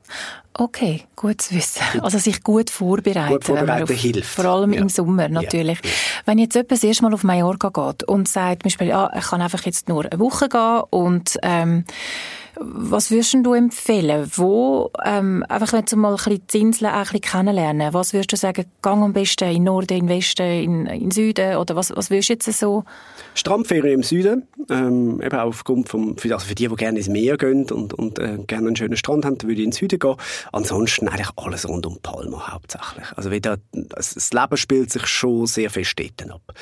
Okay, 0.52 1.04
gut 1.16 1.40
zu 1.40 1.54
wissen. 1.54 1.80
Also 2.02 2.18
sich 2.18 2.42
gut 2.42 2.68
vorbereiten. 2.68 3.32
Gut 3.32 3.44
vorbereiten 3.44 3.84
auf, 3.84 3.90
hilft. 3.90 4.28
Vor 4.28 4.44
allem 4.44 4.72
ja. 4.72 4.80
im 4.80 4.88
Sommer 4.88 5.28
natürlich. 5.28 5.78
Ja. 5.82 5.90
Wenn 6.26 6.38
jetzt 6.38 6.54
jemand 6.54 6.72
das 6.72 6.84
erste 6.84 7.04
Mal 7.04 7.14
auf 7.14 7.24
Mallorca 7.24 7.68
geht 7.68 8.04
und 8.04 8.28
sagt, 8.28 8.62
zum 8.62 8.68
Beispiel, 8.68 8.88
ja, 8.88 9.10
ich 9.16 9.24
kann 9.24 9.40
einfach 9.40 9.64
jetzt 9.64 9.88
nur 9.88 10.04
eine 10.04 10.18
Woche 10.18 10.48
gehen 10.48 10.82
und 10.90 11.38
ähm, 11.42 11.84
was 12.60 13.10
würdest 13.10 13.36
du 13.42 13.52
empfehlen? 13.52 14.30
Wo, 14.34 14.90
ähm, 15.04 15.44
einfach 15.48 15.72
wenn 15.72 15.84
du 15.84 15.96
mal 15.96 16.10
ein 16.10 16.16
bisschen 16.16 16.42
die 16.52 16.58
Inseln 16.58 16.92
ein 16.92 17.02
bisschen 17.02 17.20
kennenlernen, 17.20 17.94
was 17.94 18.12
würdest 18.12 18.32
du 18.32 18.36
sagen, 18.36 18.64
gang 18.82 19.02
am 19.02 19.12
besten 19.12 19.50
in 19.50 19.64
Norden, 19.64 19.96
in 19.96 20.08
Westen, 20.08 20.42
in, 20.42 20.86
in 20.86 21.10
Süden 21.10 21.56
oder 21.56 21.76
was, 21.76 21.94
was 21.94 22.10
würdest 22.10 22.28
du 22.28 22.32
jetzt 22.34 22.52
so? 22.58 22.84
Strandferien 23.34 23.94
im 23.94 24.02
Süden, 24.02 24.48
ähm, 24.70 25.20
eben 25.22 25.38
aufgrund 25.38 25.88
vom, 25.88 26.16
für, 26.16 26.32
also 26.34 26.46
für 26.46 26.54
die, 26.54 26.68
die 26.68 26.74
gerne 26.74 26.98
ins 26.98 27.08
Meer 27.08 27.36
gehen 27.36 27.70
und, 27.70 27.94
und 27.94 28.18
äh, 28.18 28.38
gerne 28.46 28.68
einen 28.68 28.76
schönen 28.76 28.96
Strand 28.96 29.24
haben, 29.24 29.40
würde 29.42 29.52
ich 29.52 29.58
in 29.64 29.70
den 29.70 29.72
Süden 29.72 29.98
gehen. 29.98 30.16
Ansonsten 30.52 31.08
eigentlich 31.08 31.30
alles 31.36 31.68
rund 31.68 31.86
um 31.86 31.98
Palma 32.02 32.52
hauptsächlich. 32.52 33.06
Also 33.14 33.30
wieder, 33.30 33.58
das 33.72 34.32
Leben 34.32 34.56
spielt 34.56 34.90
sich 34.90 35.06
schon 35.06 35.46
sehr 35.46 35.70
fest 35.70 35.94
dort 35.98 36.30
ab. 36.30 36.54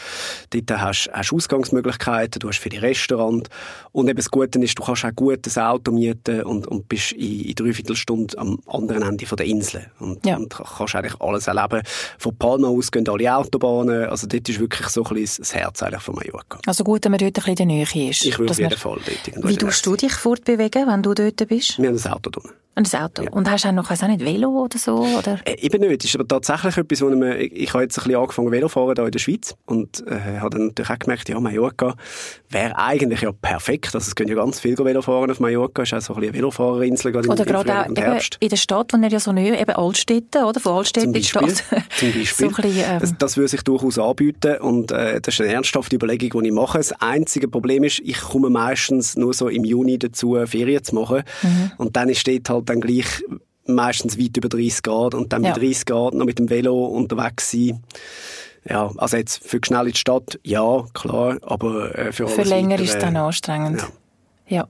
Dort 0.50 0.81
hast 0.81 1.11
du 1.31 1.37
Ausgangsmöglichkeiten, 1.37 2.41
du 2.41 2.49
hast 2.49 2.59
für 2.59 2.69
die 2.69 2.79
Restaurant 2.79 3.49
und 3.93 4.09
eben 4.09 4.17
das 4.17 4.31
Gute 4.31 4.59
ist, 4.59 4.79
du 4.79 4.83
kannst 4.83 5.05
auch 5.05 5.15
gutes 5.15 5.57
Auto 5.57 5.86
Auto 5.87 5.93
mieten 5.93 6.43
und, 6.43 6.66
und 6.66 6.88
bist 6.88 7.12
in, 7.12 7.40
in 7.43 7.55
dreiviertel 7.55 7.97
Stunde 7.97 8.37
am 8.38 8.59
anderen 8.66 9.02
Ende 9.02 9.26
von 9.26 9.37
der 9.37 9.47
Insel. 9.47 9.87
Und, 9.99 10.25
ja. 10.26 10.37
und 10.37 10.50
kannst 10.50 10.95
eigentlich 10.95 11.21
alles 11.21 11.47
erleben. 11.47 11.83
Von 12.19 12.37
Palma 12.37 12.69
aus 12.69 12.90
gehen 12.90 13.09
alle 13.09 13.37
Autobahnen. 13.37 14.07
Also 14.07 14.26
dort 14.26 14.49
ist 14.49 14.59
wirklich 14.59 14.88
so 14.88 15.05
ein 15.05 15.14
bisschen 15.14 15.43
das 15.43 15.55
Herz 15.55 15.83
eigentlich 15.83 16.02
von 16.02 16.14
Mallorca. 16.14 16.59
Also 16.66 16.85
gut, 16.85 17.05
wenn 17.05 17.12
man 17.12 17.19
dort 17.19 17.28
ein 17.28 17.33
bisschen 17.33 17.50
in 17.50 17.57
der 17.57 17.66
Nähe 17.66 18.11
ist. 18.11 18.25
Ich 18.25 18.38
würde 18.38 18.50
auf 18.50 18.59
jeden 18.59 18.76
Fall 18.76 18.99
dort 19.05 19.49
Wie 19.49 19.57
tust 19.57 19.87
du 19.87 19.97
dich 19.97 20.12
fortbewegen, 20.12 20.87
wenn 20.87 21.02
du 21.02 21.14
dort 21.14 21.49
bist? 21.49 21.78
Wir 21.78 21.88
haben 21.88 22.00
ein 22.02 22.12
Auto 22.12 22.31
drin. 22.31 22.50
Und 22.76 22.92
das 22.92 23.00
Auto. 23.00 23.23
Ja. 23.23 23.30
Und 23.30 23.50
hast 23.50 23.64
du 23.64 23.68
auch 23.68 23.73
noch, 23.73 23.90
auch 23.90 24.06
nicht, 24.06 24.23
Velo 24.23 24.50
oder 24.50 24.76
so? 24.76 24.97
Oder? 24.97 25.38
Äh, 25.47 25.59
eben 25.61 25.80
nicht. 25.80 26.04
Das 26.04 26.11
ist 26.11 26.14
aber 26.14 26.28
tatsächlich 26.28 26.76
etwas, 26.76 27.00
wo 27.00 27.09
man, 27.09 27.33
ich, 27.40 27.50
ich 27.52 27.73
habe 27.73 27.85
jetzt 27.85 27.99
ein 27.99 28.04
bisschen 28.04 28.21
angefangen 28.21 28.52
Velo 28.52 28.68
fahren 28.68 28.92
hier 28.95 29.06
in 29.06 29.11
der 29.11 29.18
Schweiz 29.18 29.54
und 29.64 30.06
äh, 30.06 30.40
habe 30.40 30.50
dann 30.50 30.66
natürlich 30.66 30.90
auch 30.90 30.99
gemerkt, 30.99 31.28
ja, 31.30 31.40
Mallorca 31.40 31.95
wäre 32.50 32.76
eigentlich 32.76 33.23
ja 33.23 33.33
perfekt. 33.33 33.95
Also 33.95 34.09
es 34.09 34.14
können 34.14 34.28
ja 34.28 34.35
ganz 34.35 34.61
viele 34.61 34.76
Velo 34.85 35.00
fahren 35.00 35.30
auf 35.30 35.40
Mallorca. 35.40 35.85
Es 35.85 35.92
ist 35.92 35.95
auch 35.95 36.00
so 36.02 36.12
ein 36.12 36.21
bisschen 36.21 36.35
eine 36.35 36.38
Velofahrerinsel 36.38 37.12
gerade 37.12 37.28
Oder 37.30 37.45
gerade 37.47 37.80
auch 37.80 37.87
eben 37.87 38.21
in 38.40 38.49
der 38.50 38.56
Stadt, 38.56 38.92
wo 38.92 38.99
er 38.99 39.09
ja 39.09 39.21
so 39.21 39.33
neu, 39.33 39.59
eben 39.59 39.75
Altstädte, 39.75 40.45
oder? 40.45 40.61
Von 40.61 40.76
Altstädte 40.76 41.06
in 41.06 41.12
die 41.14 41.25
Stadt. 41.25 41.64
Zum 41.97 42.12
Beispiel. 42.12 42.25
so 42.26 42.49
bisschen, 42.49 42.85
ähm... 42.87 43.00
das, 43.00 43.14
das 43.18 43.37
würde 43.38 43.49
sich 43.49 43.62
durchaus 43.62 43.99
anbieten 43.99 44.59
und 44.59 44.92
äh, 44.92 45.18
das 45.23 45.33
ist 45.33 45.40
eine 45.40 45.54
ernsthafte 45.54 45.97
Überlegung, 45.97 46.42
die 46.42 46.49
ich 46.49 46.54
mache. 46.54 46.76
Das 46.76 46.92
einzige 47.00 47.49
Problem 47.49 47.85
ist, 47.85 48.00
ich 48.00 48.21
komme 48.21 48.50
meistens 48.50 49.16
nur 49.16 49.33
so 49.33 49.49
im 49.49 49.64
Juni 49.64 49.99
dazu, 49.99 50.37
Ferien 50.45 50.85
zu 50.85 50.95
machen 50.95 51.23
mhm. 51.42 51.73
und 51.78 51.97
dann 51.97 52.14
steht 52.14 52.50
halt 52.50 52.65
dann 52.66 52.80
gleich 52.80 53.23
meistens 53.66 54.18
weit 54.18 54.37
über 54.37 54.49
30 54.49 54.82
Grad 54.82 55.14
und 55.14 55.32
dann 55.32 55.42
ja. 55.42 55.50
mit 55.50 55.62
30 55.62 55.87
Grad 55.87 56.14
noch 56.14 56.25
mit 56.25 56.38
dem 56.38 56.50
Velo 56.50 56.87
unterwegs 56.87 57.50
sein. 57.50 57.82
Ja, 58.68 58.90
also 58.96 59.16
jetzt 59.16 59.46
für 59.46 59.61
schnell 59.64 59.87
in 59.87 59.92
die 59.92 59.99
Stadt, 59.99 60.40
ja, 60.42 60.85
klar, 60.92 61.38
aber 61.42 61.96
äh, 61.96 62.12
für 62.12 62.26
Für 62.26 62.42
länger 62.42 62.70
weitere, 62.70 62.85
ist 62.85 62.94
es 62.94 62.99
dann 62.99 63.16
anstrengend. 63.16 63.80
Ja. 64.49 64.56
ja. 64.56 64.68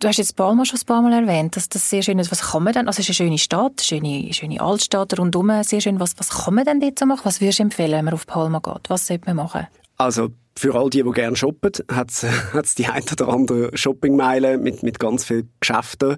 Du 0.00 0.06
hast 0.06 0.18
jetzt 0.18 0.36
Palma 0.36 0.64
schon 0.64 0.78
ein 0.80 0.86
paar 0.86 1.02
Mal 1.02 1.12
erwähnt, 1.12 1.56
dass 1.56 1.68
das 1.68 1.90
sehr 1.90 2.02
schön 2.02 2.20
ist. 2.20 2.30
Was 2.30 2.52
kann 2.52 2.62
man 2.62 2.72
denn, 2.72 2.86
also 2.86 3.00
es 3.00 3.08
ist 3.08 3.20
eine 3.20 3.28
schöne 3.28 3.38
Stadt, 3.38 3.80
schöne, 3.80 4.32
schöne 4.32 4.60
Altstadt 4.60 5.18
rundum, 5.18 5.50
sehr 5.64 5.80
schön. 5.80 5.98
Was, 5.98 6.18
was 6.18 6.30
kann 6.30 6.54
man 6.54 6.64
denn 6.64 6.80
dort 6.80 6.98
so 6.98 7.06
machen? 7.06 7.22
Was 7.24 7.40
würdest 7.40 7.58
du 7.58 7.64
empfehlen, 7.64 7.92
wenn 7.92 8.04
man 8.04 8.14
auf 8.14 8.26
Palma 8.26 8.60
geht? 8.60 8.90
Was 8.90 9.08
sollte 9.08 9.26
man 9.26 9.36
machen? 9.36 9.66
Also 9.96 10.28
für 10.58 10.74
all 10.74 10.90
die, 10.90 11.02
die 11.02 11.10
gerne 11.12 11.36
shoppen, 11.36 11.70
hat 11.92 12.10
es 12.10 12.74
die 12.76 12.86
ein 12.86 13.04
oder 13.12 13.28
andere 13.28 13.70
Shoppingmeile 13.76 14.58
mit, 14.58 14.82
mit 14.82 14.98
ganz 14.98 15.24
vielen 15.24 15.48
Geschäften. 15.60 16.16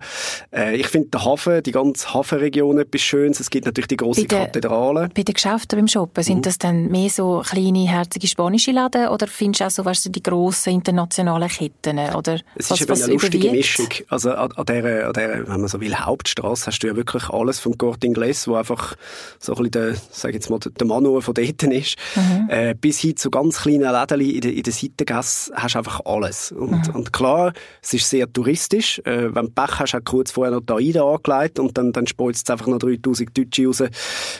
Äh, 0.50 0.76
ich 0.76 0.88
finde 0.88 1.10
der 1.10 1.24
Hafen, 1.24 1.62
die 1.62 1.72
ganze 1.72 2.14
Hafenregion 2.14 2.78
etwas 2.78 3.02
Schönes. 3.02 3.38
Es 3.38 3.50
gibt 3.50 3.66
natürlich 3.66 3.88
die 3.88 3.98
große 3.98 4.26
Kathedrale. 4.26 5.10
Bei 5.14 5.22
den 5.22 5.34
Geschäften 5.34 5.78
beim 5.78 5.88
Shoppen, 5.88 6.24
sind 6.24 6.38
mhm. 6.38 6.42
das 6.42 6.58
dann 6.58 6.88
mehr 6.88 7.10
so 7.10 7.42
kleine, 7.44 7.86
herzige 7.86 8.26
spanische 8.26 8.70
Läden 8.70 9.08
oder 9.08 9.26
findest 9.26 9.60
du 9.60 9.64
auch 9.66 9.70
so, 9.70 9.84
weißt 9.84 10.06
du, 10.06 10.10
die 10.10 10.22
grossen 10.22 10.72
internationalen 10.72 11.48
Ketten? 11.48 11.98
Oder 11.98 12.40
es 12.56 12.70
ist 12.70 12.88
was, 12.88 13.02
eine 13.02 13.12
lustige 13.12 13.48
überwiegt? 13.48 13.78
Mischung. 13.78 13.88
Also 14.08 14.32
an, 14.32 14.52
an, 14.52 14.64
dieser, 14.64 15.06
an 15.06 15.12
dieser, 15.12 15.48
wenn 15.48 15.60
man 15.60 15.68
so 15.68 15.80
will, 15.80 15.94
Hauptstraße 15.94 16.66
hast 16.66 16.78
du 16.78 16.86
ja 16.86 16.96
wirklich 16.96 17.28
alles 17.28 17.60
vom 17.60 17.76
Corte 17.76 18.06
Inglés, 18.06 18.46
wo 18.46 18.54
einfach 18.54 18.96
so 19.38 19.52
ein 19.52 19.64
bisschen 19.64 19.70
der, 19.72 19.94
sag 20.10 20.32
jetzt 20.32 20.48
mal, 20.48 20.58
der 20.58 20.86
Manual 20.86 21.20
von 21.20 21.34
dort 21.34 21.62
ist, 21.62 21.96
mhm. 22.16 22.48
äh, 22.48 22.74
bis 22.74 23.00
hin 23.00 23.16
zu 23.16 23.30
ganz 23.30 23.62
kleinen 23.62 23.92
Läden 23.92 24.29
in 24.34 24.40
der, 24.40 24.52
in 24.52 24.62
der 24.62 24.72
Seitengasse 24.72 25.52
hast 25.54 25.74
du 25.74 25.78
einfach 25.78 26.00
alles. 26.04 26.52
Und, 26.52 26.88
mhm. 26.88 26.94
und 26.94 27.12
klar, 27.12 27.52
es 27.82 27.94
ist 27.94 28.08
sehr 28.08 28.32
touristisch. 28.32 29.00
Äh, 29.04 29.34
wenn 29.34 29.46
du 29.46 29.50
Pech 29.50 29.78
hast, 29.78 29.94
hast 29.94 29.94
du 29.94 30.02
kurz 30.02 30.30
vorher 30.30 30.54
noch 30.54 30.60
die 30.60 30.72
AIDA 30.72 31.02
angelegt 31.02 31.58
und 31.58 31.76
dann, 31.76 31.92
dann 31.92 32.06
spritzt 32.06 32.48
es 32.48 32.50
einfach 32.50 32.66
noch 32.66 32.78
3000 32.78 33.36
Deutsche 33.36 33.66
raus, 33.66 33.82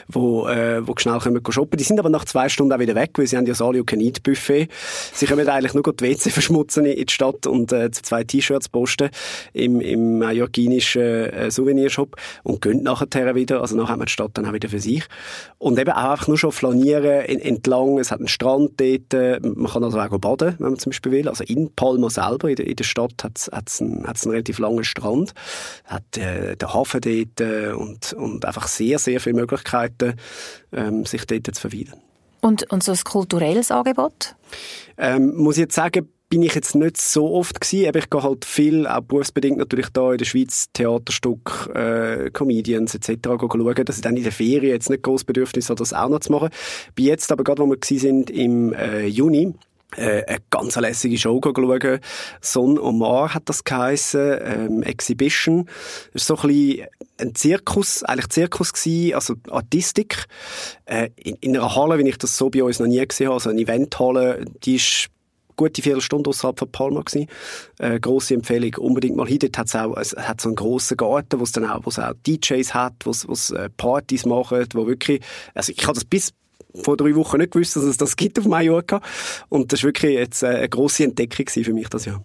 wo, 0.09 0.49
äh, 0.49 0.87
wo 0.87 0.95
schnell 0.97 1.19
können 1.19 1.41
shoppen 1.51 1.79
Die 1.79 1.85
sind 1.85 1.99
aber 1.99 2.11
nach 2.11 2.25
zwei 2.25 2.49
Stunden 2.49 2.73
auch 2.73 2.79
wieder 2.79 2.95
weg, 2.95 3.11
weil 3.17 3.27
sie 3.27 3.37
haben 3.37 3.47
ja 3.47 3.53
das 3.53 3.63
All-You-Can-Eat-Buffet. 3.63 4.69
Sie 5.13 5.27
können 5.27 5.49
eigentlich 5.49 5.75
nur 5.75 5.83
die 5.83 6.05
WC 6.05 6.31
verschmutzen 6.31 6.85
in 6.87 7.07
die 7.07 7.13
Stadt 7.13 7.47
und 7.47 7.73
äh, 7.73 7.91
zwei 7.91 8.25
T-Shirts 8.25 8.69
posten 8.69 9.11
im, 9.53 9.81
im 9.81 10.19
mallorquinischen 10.19 11.03
äh, 11.03 11.51
Souvenirshop 11.51 12.17
und 12.43 12.61
gehen 12.61 12.83
nachher 12.83 13.35
wieder. 13.35 13.61
Also 13.61 13.77
nachher 13.77 13.93
haben 13.93 14.01
wir 14.01 14.07
die 14.07 14.13
Stadt 14.13 14.33
dann 14.35 14.47
auch 14.47 14.53
wieder 14.53 14.69
für 14.69 14.81
sich. 14.81 15.05
Und 15.59 15.79
eben 15.79 15.91
auch 15.91 16.11
einfach 16.11 16.29
nur 16.29 16.39
schon 16.39 16.53
flanieren 16.53 17.25
entlang. 17.27 17.99
Es 17.99 18.11
hat 18.11 18.19
einen 18.19 18.29
Strand 18.29 18.81
dort. 18.81 19.43
Man 19.43 19.67
kann 19.71 19.85
also 19.85 19.99
auch 19.99 20.19
baden, 20.19 20.55
wenn 20.59 20.71
man 20.71 20.79
zum 20.79 20.91
Beispiel 20.91 21.13
will. 21.13 21.29
Also 21.29 21.45
in 21.45 21.73
Palma 21.75 22.11
selber, 22.11 22.49
in 22.49 22.57
der, 22.57 22.67
in 22.67 22.77
der 22.77 22.85
Stadt, 22.85 23.25
hat 23.25 23.39
es 23.39 23.81
einen, 23.81 24.05
einen 24.05 24.17
relativ 24.27 24.59
langen 24.59 24.85
Strand, 24.85 25.33
hat 25.85 26.17
äh, 26.17 26.57
den 26.57 26.73
Hafen 26.73 27.01
dort 27.01 27.41
äh, 27.41 27.73
und, 27.73 28.13
und 28.13 28.45
einfach 28.45 28.69
sehr, 28.69 28.99
sehr 28.99 29.21
viele 29.21 29.37
Möglichkeiten, 29.37 30.15
ähm, 30.73 31.05
sich 31.07 31.27
dort 31.27 31.55
zu 31.55 31.61
verweilen. 31.61 32.01
Und, 32.41 32.71
und 32.73 32.83
so 32.83 32.93
ein 32.93 32.99
kulturelles 33.05 33.71
Angebot? 33.71 34.35
Ähm, 34.97 35.37
muss 35.37 35.57
ich 35.57 35.63
jetzt 35.63 35.75
sagen, 35.75 36.09
bin 36.31 36.43
ich 36.45 36.55
jetzt 36.55 36.77
nicht 36.77 36.97
so 36.97 37.35
oft 37.35 37.61
gewesen, 37.61 37.89
aber 37.89 37.99
ich 37.99 38.09
gehe 38.09 38.23
halt 38.23 38.45
viel, 38.45 38.87
auch 38.87 39.01
berufsbedingt 39.01 39.59
natürlich 39.59 39.89
da 39.93 40.13
in 40.13 40.19
der 40.19 40.25
Schweiz, 40.25 40.69
Theaterstück, 40.73 41.71
äh, 41.75 42.31
Comedians 42.31 42.95
etc. 42.95 43.29
schauen, 43.29 43.85
dass 43.85 43.97
ich 43.97 44.03
dann 44.03 44.17
in 44.17 44.23
der 44.23 44.33
Ferien 44.33 44.73
jetzt 44.73 44.91
nicht 44.91 45.03
groß 45.03 45.25
Bedürfnis 45.25 45.69
habe, 45.69 45.79
das 45.79 45.93
auch 45.93 46.09
noch 46.09 46.21
zu 46.21 46.31
machen. 46.31 46.51
Bin 46.95 47.07
jetzt 47.07 47.33
aber 47.33 47.43
gerade, 47.43 47.61
wo 47.61 47.67
wir 47.67 47.77
gewesen 47.77 47.99
sind 47.99 48.31
im 48.31 48.73
äh, 48.73 49.07
Juni, 49.07 49.55
äh, 49.97 50.25
eine 50.25 50.39
ganz 50.51 50.77
lässige 50.77 51.19
Show 51.19 51.41
schauen. 51.43 51.99
Son 52.41 52.79
Omar 52.79 53.35
hat 53.35 53.49
das 53.49 53.65
geheissen, 53.65 54.39
ähm, 54.45 54.83
Exhibition. 54.85 55.67
Das 56.13 56.23
ist 56.23 56.29
so 56.29 56.37
ein 56.37 56.47
bisschen 56.47 56.87
ein 57.19 57.35
Zirkus, 57.35 58.05
eigentlich 58.05 58.29
Zirkus 58.29 58.73
gewesen, 58.73 59.15
also 59.15 59.35
Artistik. 59.51 60.27
Äh, 60.85 61.11
in, 61.17 61.35
in, 61.41 61.57
einer 61.57 61.75
Halle, 61.75 61.99
wie 61.99 62.09
ich 62.09 62.19
das 62.19 62.37
so 62.37 62.51
bei 62.51 62.63
uns 62.63 62.79
noch 62.79 62.87
nie 62.87 63.05
gesehen 63.05 63.27
habe, 63.27 63.35
also 63.35 63.51
eine 63.51 63.61
Eventhalle, 63.61 64.45
die 64.63 64.77
ist 64.77 65.11
gute 65.61 65.83
Viertelstunde 65.83 66.31
außerhalb 66.31 66.59
von 66.59 66.73
Palma 66.73 67.03
gewesen. 67.03 67.29
Äh, 67.79 68.01
grosse 68.01 68.35
Empfehlung, 68.35 68.75
unbedingt 68.79 69.17
mal 69.17 69.27
hin. 69.27 69.39
Dort 69.41 69.59
hat's 69.59 69.77
auch, 69.77 69.97
es 69.97 70.17
hat 70.17 70.41
so 70.41 70.49
einen 70.49 70.57
grossen 70.57 70.97
Garten, 70.97 71.39
wo 71.39 71.45
es 71.45 71.53
dann 71.53 71.67
auch, 71.67 71.85
wo 71.85 71.91
es 71.91 71.99
auch 71.99 72.15
DJs 72.27 72.73
hat, 72.75 72.95
wo 73.05 73.11
es 73.11 73.51
äh, 73.51 73.69
Partys 73.77 74.25
machen, 74.25 74.65
wo 74.73 74.87
wirklich, 74.87 75.21
also 75.55 75.73
ich 75.77 75.83
habe 75.85 75.95
das 75.95 76.05
bis 76.05 76.33
vor 76.83 76.97
drei 76.97 77.15
Wochen 77.15 77.39
nicht 77.39 77.53
gewusst, 77.53 77.77
dass 77.77 77.83
es 77.83 77.97
das 77.97 78.17
gibt 78.17 78.39
auf 78.39 78.47
Mallorca. 78.47 79.01
Und 79.49 79.73
das 79.73 79.83
war 79.83 79.89
wirklich 79.89 80.15
jetzt 80.15 80.43
äh, 80.43 80.47
eine 80.47 80.69
grosse 80.69 81.05
Entdeckung 81.05 81.47
für 81.49 81.75
mich 81.75 81.89
das 81.89 82.07
Jahr. 82.07 82.25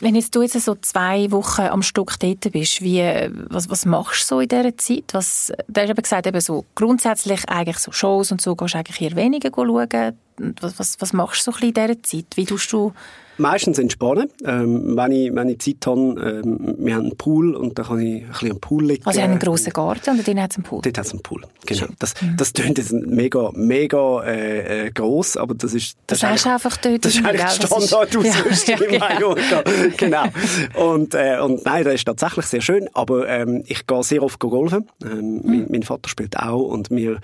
Wenn 0.00 0.14
jetzt 0.14 0.34
du 0.34 0.42
jetzt 0.42 0.60
so 0.60 0.74
zwei 0.74 1.30
Wochen 1.30 1.62
am 1.62 1.82
Stück 1.82 2.18
dort 2.18 2.52
bist, 2.52 2.82
wie, 2.82 3.02
was, 3.48 3.70
was 3.70 3.86
machst 3.86 4.22
du 4.22 4.34
so 4.34 4.40
in 4.40 4.48
dieser 4.48 4.76
Zeit? 4.76 5.04
Was, 5.12 5.52
du 5.68 5.80
hast 5.80 5.90
eben 5.90 6.02
gesagt, 6.02 6.26
eben 6.26 6.40
so 6.40 6.64
grundsätzlich 6.74 7.48
eigentlich 7.48 7.78
so 7.78 7.92
Shows 7.92 8.32
und 8.32 8.40
so 8.40 8.54
gehst 8.56 8.74
du 8.74 8.78
eigentlich 8.78 9.00
eher 9.00 9.16
weniger 9.16 9.50
schauen. 9.54 10.18
Was, 10.60 10.78
was, 10.78 11.00
was 11.00 11.12
machst 11.12 11.46
du 11.46 11.52
so 11.52 11.56
ein 11.56 11.72
bisschen 11.72 11.86
in 11.86 11.92
dieser 11.94 12.02
Zeit? 12.02 12.36
Wie 12.36 12.44
tust 12.44 12.72
du 12.72 12.92
Meistens 13.38 13.78
entspannen. 13.78 14.30
Ähm, 14.44 14.96
wenn, 14.96 15.12
ich, 15.12 15.34
wenn 15.34 15.48
ich 15.48 15.58
Zeit 15.60 15.86
habe, 15.86 16.42
ähm, 16.44 16.76
wir 16.78 16.94
haben 16.94 17.02
einen 17.02 17.16
Pool 17.16 17.54
und 17.54 17.78
da 17.78 17.82
kann 17.84 18.00
ich 18.00 18.22
ein 18.22 18.28
bisschen 18.28 18.50
am 18.52 18.60
Pool 18.60 18.84
liegen. 18.84 19.06
Also 19.06 19.18
ihr 19.18 19.24
habt 19.24 19.30
einen 19.30 19.40
grossen 19.40 19.72
Garten 19.72 20.10
und 20.10 20.26
dort 20.26 20.38
hat 20.38 20.50
es 20.50 20.56
einen 20.56 20.64
Pool? 20.64 20.80
Dort 20.82 20.98
hat 20.98 21.06
es 21.06 21.12
einen 21.12 21.22
Pool, 21.22 21.42
genau. 21.66 21.86
Das, 21.98 22.20
mhm. 22.20 22.36
das 22.36 22.52
klingt 22.52 22.78
jetzt 22.78 22.92
mega, 22.92 23.50
mega 23.54 24.22
äh, 24.24 24.86
äh, 24.86 24.90
gross, 24.90 25.36
aber 25.36 25.54
das 25.54 25.74
ist... 25.74 25.96
Das, 26.06 26.20
das 26.20 26.42
du 26.42 26.50
einfach 26.50 26.76
dort. 26.76 27.04
Das 27.04 27.14
ist 27.14 27.24
eigentlich 27.24 27.50
Standardausrüstung 27.50 28.76
ja, 28.78 28.86
in 28.86 28.98
Mallorca. 28.98 29.64
genau. 29.96 30.24
Und, 30.74 31.14
äh, 31.14 31.38
und 31.40 31.64
nein, 31.64 31.84
das 31.84 31.94
ist 31.94 32.04
tatsächlich 32.04 32.46
sehr 32.46 32.60
schön, 32.60 32.88
aber 32.94 33.28
ähm, 33.28 33.64
ich 33.66 33.86
gehe 33.86 34.02
sehr 34.02 34.22
oft 34.22 34.38
golfen. 34.38 34.86
Ähm, 35.02 35.36
mhm. 35.36 35.42
mein, 35.44 35.66
mein, 35.70 35.82
Vater 35.82 36.08
spielt 36.08 36.38
auch 36.38 36.62
und 36.62 36.90
wir 36.90 37.18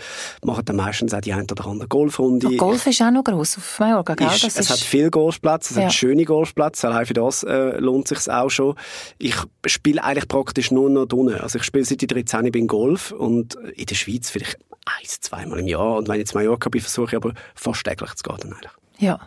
machen 0.44 0.64
dann 0.64 0.76
meistens 0.76 1.14
auch 1.14 1.20
die 1.20 1.32
ein 1.32 1.46
oder 1.50 1.66
andere 1.66 1.88
Golfrunde. 1.88 2.48
Und 2.48 2.58
Golf 2.58 2.86
ist 2.86 3.00
auch 3.02 3.10
noch 3.10 3.24
gross 3.24 3.56
auf 3.56 3.78
Mallorca, 3.78 4.14
gell? 4.14 4.28
Ist, 4.28 4.44
es 4.44 4.56
ist... 4.56 4.70
hat 4.70 4.78
viel 4.78 5.10
Golfplätze, 5.10 5.74
es 5.74 5.76
ja. 5.76 5.84
hat 5.84 5.92
schöne 6.00 6.24
Golfplätze. 6.24 6.88
Allein 6.88 7.06
für 7.06 7.14
das 7.14 7.42
äh, 7.42 7.78
lohnt 7.78 8.08
sich 8.08 8.30
auch 8.30 8.50
schon. 8.50 8.74
Ich 9.18 9.36
spiele 9.66 10.02
eigentlich 10.02 10.28
praktisch 10.28 10.70
nur 10.70 10.90
noch 10.90 11.06
drinnen. 11.06 11.40
Also 11.40 11.58
ich 11.58 11.64
spiele 11.64 11.84
seit 11.84 12.02
ich 12.02 12.08
13 12.08 12.50
bin 12.50 12.66
Golf 12.66 13.12
und 13.12 13.54
in 13.54 13.86
der 13.86 13.94
Schweiz 13.94 14.30
vielleicht 14.30 14.58
eins, 14.98 15.20
zweimal 15.20 15.60
im 15.60 15.68
Jahr. 15.68 15.96
Und 15.96 16.08
wenn 16.08 16.16
ich 16.16 16.20
jetzt 16.20 16.34
Mallorca 16.34 16.68
bin, 16.70 16.80
versuche 16.80 17.10
ich 17.10 17.16
aber 17.16 17.34
fast 17.54 17.84
täglich 17.84 18.14
zu 18.14 18.22
gehen. 18.24 18.52
Eigentlich. 18.52 18.72
Ja. 18.98 19.20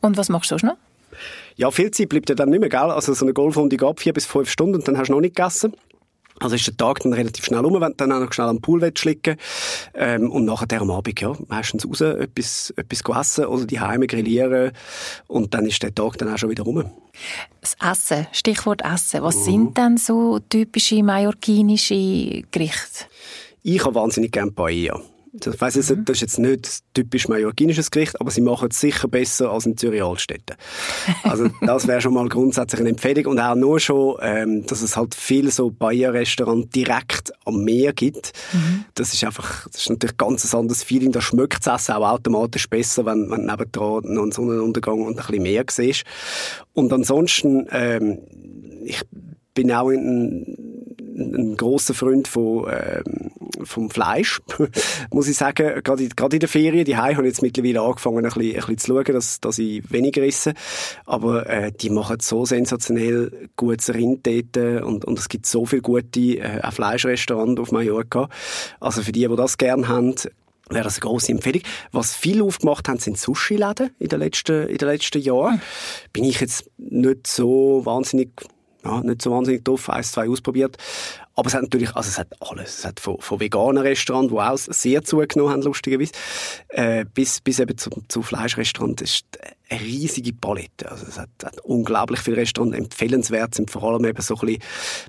Und 0.00 0.16
was 0.16 0.28
machst 0.28 0.50
du 0.50 0.58
sonst 0.58 0.64
noch? 0.64 0.76
Ja, 1.56 1.70
viel 1.70 1.90
Zeit 1.90 2.08
bleibt 2.08 2.28
ja 2.28 2.34
dann 2.34 2.50
nicht 2.50 2.60
mehr, 2.60 2.68
gell? 2.68 2.80
Also 2.80 3.14
so 3.14 3.24
eine 3.24 3.32
Golfrunde 3.32 3.76
geht 3.76 4.00
vier 4.00 4.12
bis 4.12 4.26
fünf 4.26 4.50
Stunden 4.50 4.76
und 4.76 4.88
dann 4.88 4.98
hast 4.98 5.08
du 5.08 5.12
noch 5.12 5.20
nicht 5.20 5.36
gegessen. 5.36 5.74
Also 6.40 6.56
ist 6.56 6.66
der 6.66 6.76
Tag 6.76 7.00
dann 7.00 7.12
relativ 7.12 7.44
schnell 7.44 7.64
um, 7.64 7.74
wenn 7.74 7.90
du 7.90 7.96
dann 7.96 8.12
auch 8.12 8.20
noch 8.20 8.32
schnell 8.32 8.48
am 8.48 8.60
Pool 8.60 8.90
schlicken 8.96 9.36
ähm, 9.94 10.30
und 10.30 10.44
nachher 10.44 10.80
am 10.80 10.90
Abend, 10.90 11.20
ja, 11.20 11.32
meistens 11.48 11.86
raus, 11.86 12.00
etwas, 12.00 12.74
etwas 12.76 13.02
essen 13.20 13.46
oder 13.46 13.66
die 13.66 13.78
Heime 13.78 14.06
grillieren 14.06 14.72
und 15.28 15.54
dann 15.54 15.66
ist 15.66 15.82
der 15.82 15.94
Tag 15.94 16.18
dann 16.18 16.32
auch 16.32 16.38
schon 16.38 16.50
wieder 16.50 16.64
rum. 16.64 16.84
Das 17.60 17.76
Essen, 17.80 18.26
Stichwort 18.32 18.82
Essen. 18.84 19.22
Was 19.22 19.36
mhm. 19.36 19.44
sind 19.44 19.78
denn 19.78 19.96
so 19.96 20.40
typische 20.40 21.02
mallorquinische 21.02 22.42
Gerichte? 22.50 23.04
Ich 23.62 23.84
habe 23.84 23.94
wahnsinnig 23.94 24.32
gerne 24.32 24.50
Paella. 24.50 25.00
Ich 25.34 25.60
weiss 25.60 25.74
jetzt, 25.74 25.90
mhm. 25.90 26.04
das 26.04 26.18
ist 26.18 26.20
jetzt 26.20 26.38
nicht 26.38 26.80
typisch 26.94 27.26
mallorquinisches 27.26 27.90
Gericht, 27.90 28.20
aber 28.20 28.30
sie 28.30 28.40
machen 28.40 28.68
es 28.70 28.80
sicher 28.80 29.08
besser 29.08 29.50
als 29.50 29.66
in 29.66 29.76
Zürich 29.76 30.02
Altstädte. 30.02 30.54
Also 31.24 31.48
das 31.60 31.88
wäre 31.88 32.00
schon 32.00 32.14
mal 32.14 32.28
grundsätzlich 32.28 32.80
eine 32.80 32.90
Empfehlung 32.90 33.32
und 33.32 33.40
auch 33.40 33.56
nur 33.56 33.80
schon, 33.80 34.16
ähm, 34.20 34.64
dass 34.66 34.82
es 34.82 34.96
halt 34.96 35.14
viel 35.14 35.50
so 35.50 35.70
Bayer-Restaurant 35.70 36.74
direkt 36.74 37.32
am 37.44 37.64
Meer 37.64 37.92
gibt. 37.92 38.32
Mhm. 38.52 38.84
Das 38.94 39.12
ist 39.12 39.24
einfach, 39.24 39.66
das 39.68 39.82
ist 39.82 39.90
natürlich 39.90 40.16
ganz 40.16 40.52
ein 40.52 40.58
anderes 40.58 40.84
Feeling. 40.84 41.10
Da 41.10 41.20
schmeckt 41.20 41.66
das 41.66 41.82
Essen 41.82 41.96
auch 41.96 42.08
automatisch 42.08 42.68
besser, 42.68 43.04
wenn 43.04 43.26
man 43.26 43.44
nebendran 43.44 44.02
noch 44.04 44.22
einen 44.22 44.32
Sonnenuntergang 44.32 45.02
und 45.02 45.18
ein 45.18 45.26
bisschen 45.26 45.42
mehr 45.42 45.64
siehst. 45.68 46.04
Und 46.74 46.92
ansonsten, 46.92 47.66
ähm, 47.72 48.18
ich 48.84 49.02
bin 49.54 49.72
auch 49.72 49.90
in 49.90 50.73
ein 51.16 51.56
großer 51.56 51.94
Freund 51.94 52.28
von, 52.28 52.66
ähm, 52.70 53.30
vom 53.64 53.90
Fleisch, 53.90 54.40
muss 55.12 55.28
ich 55.28 55.36
sagen. 55.36 55.82
Gerade, 55.82 56.08
gerade 56.08 56.36
in 56.36 56.40
der 56.40 56.48
Ferien, 56.48 56.84
die 56.84 56.96
habe 56.96 57.12
ich 57.12 57.18
jetzt 57.18 57.42
mittlerweile 57.42 57.82
angefangen, 57.82 58.18
ein 58.18 58.22
bisschen, 58.24 58.42
ein 58.42 58.54
bisschen 58.54 58.78
zu 58.78 58.86
schauen, 58.92 59.14
dass, 59.14 59.40
dass 59.40 59.58
ich 59.58 59.90
weniger 59.90 60.22
esse. 60.22 60.54
Aber 61.06 61.48
äh, 61.48 61.72
die 61.72 61.90
machen 61.90 62.18
so 62.20 62.44
sensationell 62.44 63.48
gutes 63.56 63.92
Rind 63.94 64.26
dort 64.26 64.84
und, 64.84 65.04
und 65.04 65.18
es 65.18 65.28
gibt 65.28 65.46
so 65.46 65.66
viele 65.66 65.82
gute 65.82 66.38
äh, 66.38 66.70
Fleischrestaurants 66.70 67.60
auf 67.60 67.72
Mallorca. 67.72 68.28
Also 68.80 69.02
für 69.02 69.12
die, 69.12 69.26
die 69.26 69.36
das 69.36 69.58
gerne 69.58 69.88
haben, 69.88 70.14
wäre 70.70 70.84
das 70.84 70.96
eine 70.96 71.08
grosse 71.08 71.32
Empfehlung. 71.32 71.62
Was 71.92 72.14
viel 72.14 72.42
aufgemacht 72.42 72.88
haben, 72.88 72.98
sind 72.98 73.18
Sushi-Läden 73.18 73.90
in 73.98 74.08
den 74.08 74.20
letzten, 74.20 74.68
in 74.68 74.78
den 74.78 74.88
letzten 74.88 75.20
Jahren. 75.20 75.60
Bin 76.12 76.24
ich 76.24 76.40
jetzt 76.40 76.70
nicht 76.78 77.26
so 77.26 77.82
wahnsinnig 77.84 78.30
ja, 78.84 79.00
nicht 79.00 79.22
so 79.22 79.30
wahnsinnig 79.30 79.64
doof, 79.64 79.88
eins, 79.90 80.12
zwei 80.12 80.28
ausprobiert. 80.28 80.76
Aber 81.36 81.48
es 81.48 81.54
hat 81.54 81.62
natürlich, 81.62 81.94
also 81.94 82.08
es 82.08 82.18
hat 82.18 82.28
alles. 82.40 82.78
Es 82.78 82.84
hat 82.84 83.00
von, 83.00 83.18
von 83.20 83.40
veganen 83.40 83.78
Restaurants, 83.78 84.32
die 84.32 84.38
auch 84.38 84.74
sehr 84.74 85.02
zugenommen 85.02 85.52
haben, 85.52 85.62
lustigerweise, 85.62 86.12
äh, 86.68 87.04
bis, 87.12 87.40
bis 87.40 87.58
eben 87.58 87.76
zu, 87.76 87.90
zu 88.08 88.22
Fleischrestaurants. 88.22 89.02
Das 89.02 89.10
ist 89.10 89.26
eine 89.70 89.80
riesige 89.80 90.32
Palette. 90.32 90.90
Also 90.90 91.06
es 91.08 91.18
hat, 91.18 91.30
hat 91.42 91.58
unglaublich 91.60 92.20
viele 92.20 92.36
Restaurants. 92.36 92.76
Empfehlenswert 92.76 93.54
sind 93.54 93.70
vor 93.70 93.82
allem 93.84 94.04
eben 94.04 94.20
so 94.20 94.34
ein 94.36 94.46
bisschen 94.46 94.62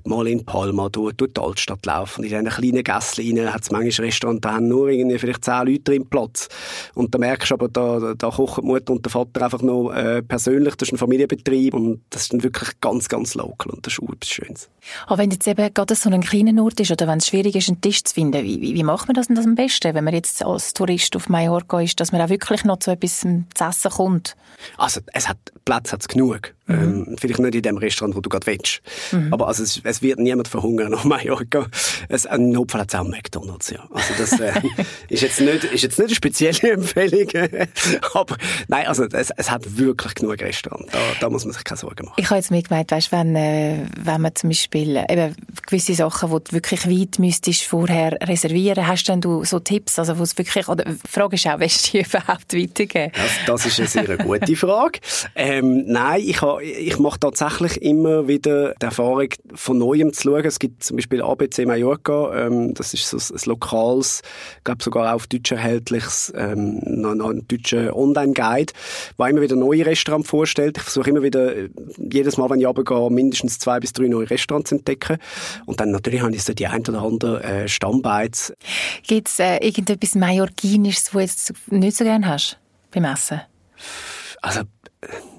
mal 0.04 0.26
in 0.26 0.44
Palma 0.44 0.88
durch, 0.88 1.14
durch 1.14 1.32
die 1.32 1.40
Altstadt 1.40 1.84
laufen. 1.84 2.24
In 2.24 2.30
diesen 2.30 2.48
kleinen 2.48 2.82
Gässchen 2.82 3.52
hat 3.52 3.62
es 3.62 3.70
manchmal 3.70 4.06
Restaurants, 4.06 4.40
da 4.40 4.54
haben 4.54 4.68
nur 4.68 4.88
irgendwie 4.88 5.18
vielleicht 5.18 5.44
zehn 5.44 5.66
Leute 5.66 5.80
drin 5.80 6.08
Platz. 6.08 6.48
Und 6.94 7.14
da 7.14 7.18
merkst 7.18 7.50
du 7.50 7.54
aber, 7.54 7.68
da, 7.68 8.14
da 8.14 8.30
kochen 8.30 8.62
die 8.64 8.68
Mutter 8.68 8.92
und 8.92 9.04
der 9.04 9.12
Vater 9.12 9.42
einfach 9.42 9.62
noch 9.62 9.90
äh, 9.92 10.22
persönlich. 10.22 10.74
Das 10.76 10.88
ist 10.88 10.94
ein 10.94 10.98
Familienbetrieb 10.98 11.74
und 11.74 12.00
das 12.10 12.22
ist 12.22 12.32
dann 12.32 12.42
wirklich 12.42 12.80
ganz, 12.80 13.08
ganz 13.08 13.34
local 13.34 13.72
und 13.72 13.86
das 13.86 13.98
ist 13.98 14.32
Schönes. 14.32 14.70
Aber 15.06 15.18
wenn 15.18 15.30
jetzt 15.30 15.46
eben 15.46 15.72
gerade 15.72 15.94
so 15.94 16.08
ein 16.16 16.22
kleiner 16.22 16.62
Ort 16.62 16.80
ist 16.80 16.90
oder 16.90 17.06
wenn 17.06 17.18
es 17.18 17.26
schwierig 17.26 17.54
ist, 17.54 17.68
einen 17.68 17.80
Tisch 17.80 18.02
zu 18.02 18.14
finden, 18.14 18.42
wie, 18.42 18.60
wie, 18.60 18.74
wie 18.74 18.82
macht 18.82 19.06
man 19.06 19.14
das 19.14 19.28
denn 19.28 19.36
das 19.36 19.44
am 19.44 19.54
besten, 19.54 19.94
wenn 19.94 20.04
man 20.04 20.14
jetzt 20.14 20.44
als 20.44 20.72
Tourist 20.72 21.14
auf 21.14 21.28
Mallorca 21.28 21.80
ist, 21.80 22.00
dass 22.00 22.12
man 22.12 22.20
auch 22.20 22.28
wirklich 22.28 22.64
noch 22.64 22.78
zu 22.78 22.90
etwas 22.90 23.20
zu 23.20 23.46
essen 23.60 23.90
kommt? 23.90 24.36
Also 24.78 25.00
es 25.12 25.28
hat 25.28 25.38
Platz 25.64 25.92
hat's 25.92 26.08
genug. 26.08 26.55
Mhm. 26.66 27.06
Ähm, 27.08 27.16
vielleicht 27.18 27.38
nicht 27.38 27.54
in 27.54 27.62
dem 27.62 27.76
Restaurant, 27.76 28.16
wo 28.16 28.20
du 28.20 28.28
gerade 28.28 28.46
willst. 28.46 28.80
Mhm. 29.12 29.32
Aber 29.32 29.46
also 29.46 29.62
es, 29.62 29.80
es, 29.84 30.02
wird 30.02 30.18
niemand 30.18 30.48
verhungern 30.48 30.94
auf 30.94 31.04
Mallorca. 31.04 31.66
Es, 32.08 32.26
ein 32.26 32.50
Notfall 32.50 32.82
hat 32.82 32.88
es 32.92 32.98
auch 32.98 33.06
McDonalds, 33.06 33.70
ja. 33.70 33.86
Also 33.92 34.14
das 34.18 34.40
äh, 34.40 34.52
ist, 35.08 35.22
jetzt 35.22 35.40
nicht, 35.40 35.64
ist 35.64 35.82
jetzt 35.82 35.98
nicht 35.98 36.08
eine 36.08 36.14
spezielle 36.14 36.72
Empfehlung. 36.72 37.28
aber 38.14 38.36
nein, 38.66 38.86
also 38.86 39.04
es, 39.04 39.30
es 39.36 39.50
hat 39.50 39.78
wirklich 39.78 40.14
genug 40.14 40.40
Restaurants. 40.40 40.90
Da, 40.92 40.98
da, 41.20 41.30
muss 41.30 41.44
man 41.44 41.54
sich 41.54 41.62
keine 41.62 41.78
Sorgen 41.78 42.06
machen. 42.06 42.16
Ich 42.18 42.26
habe 42.26 42.36
jetzt 42.36 42.50
mir 42.50 42.62
gemeint, 42.62 42.90
weißt, 42.90 43.12
wenn, 43.12 43.36
äh, 43.36 43.86
wenn 43.96 44.20
man 44.20 44.34
zum 44.34 44.50
Beispiel 44.50 45.04
eben 45.08 45.36
gewisse 45.66 45.94
Sachen, 45.94 46.30
die 46.30 46.44
du 46.44 46.52
wirklich 46.52 46.86
weit 46.88 47.18
müsstest 47.18 47.62
vorher 47.62 48.18
reservieren, 48.22 48.86
hast 48.86 49.08
denn 49.08 49.20
du 49.20 49.44
so 49.44 49.60
Tipps, 49.60 49.98
also 49.98 50.18
wo 50.18 50.24
es 50.24 50.36
wirklich, 50.36 50.66
oder 50.68 50.84
die 50.84 50.96
Frage 51.08 51.36
ist 51.36 51.46
auch, 51.46 51.60
willst 51.60 51.86
du 51.86 51.98
die 51.98 52.04
überhaupt 52.04 52.52
weitergeben? 52.52 53.12
Das, 53.14 53.32
das 53.46 53.66
ist 53.66 53.78
eine 53.78 53.88
sehr 53.88 54.18
gute 54.18 54.56
Frage. 54.56 54.98
Ähm, 55.36 55.84
nein, 55.86 56.22
ich 56.24 56.42
habe 56.42 56.55
ich 56.60 56.98
mache 56.98 57.20
tatsächlich 57.20 57.80
immer 57.82 58.28
wieder 58.28 58.74
die 58.74 58.84
Erfahrung, 58.84 59.28
von 59.54 59.78
Neuem 59.78 60.12
zu 60.12 60.22
schauen. 60.22 60.44
Es 60.44 60.58
gibt 60.58 60.84
zum 60.84 60.96
Beispiel 60.96 61.22
ABC 61.22 61.66
Mallorca, 61.66 62.46
ähm, 62.46 62.74
das 62.74 62.94
ist 62.94 63.08
so 63.08 63.16
ein 63.16 63.40
lokales, 63.46 64.22
glaube 64.64 64.82
sogar 64.82 65.10
auch 65.10 65.16
auf 65.16 65.26
Deutsch 65.26 65.52
erhältliches, 65.52 66.32
ähm, 66.36 66.80
ein 66.84 67.46
deutscher 67.48 67.94
Online-Guide, 67.96 68.72
der 69.18 69.26
immer 69.28 69.40
wieder 69.40 69.56
neue 69.56 69.86
Restaurants 69.86 70.28
vorstellt. 70.28 70.78
Ich 70.78 70.82
versuche 70.82 71.10
immer 71.10 71.22
wieder, 71.22 71.52
jedes 71.96 72.36
Mal, 72.36 72.50
wenn 72.50 72.60
ich 72.60 72.66
runtergehe, 72.66 73.10
mindestens 73.10 73.58
zwei 73.58 73.80
bis 73.80 73.92
drei 73.92 74.08
neue 74.08 74.28
Restaurants 74.28 74.70
zu 74.70 74.76
entdecken. 74.76 75.18
Und 75.66 75.80
dann 75.80 75.90
natürlich 75.90 76.20
habe 76.22 76.34
ich 76.34 76.44
so 76.44 76.52
die 76.52 76.66
ein 76.66 76.80
oder 76.80 77.02
andere 77.02 77.42
äh, 77.42 77.68
Stammbeiz. 77.68 78.52
Gibt 79.06 79.28
es 79.28 79.38
äh, 79.38 79.56
irgendetwas 79.58 80.14
Mallorquinisches, 80.14 81.04
das 81.04 81.12
du 81.12 81.20
jetzt 81.20 81.52
nicht 81.70 81.96
so 81.96 82.04
gerne 82.04 82.26
hast 82.26 82.58
beim 82.90 83.04
Essen? 83.04 83.40
Also 84.42 84.62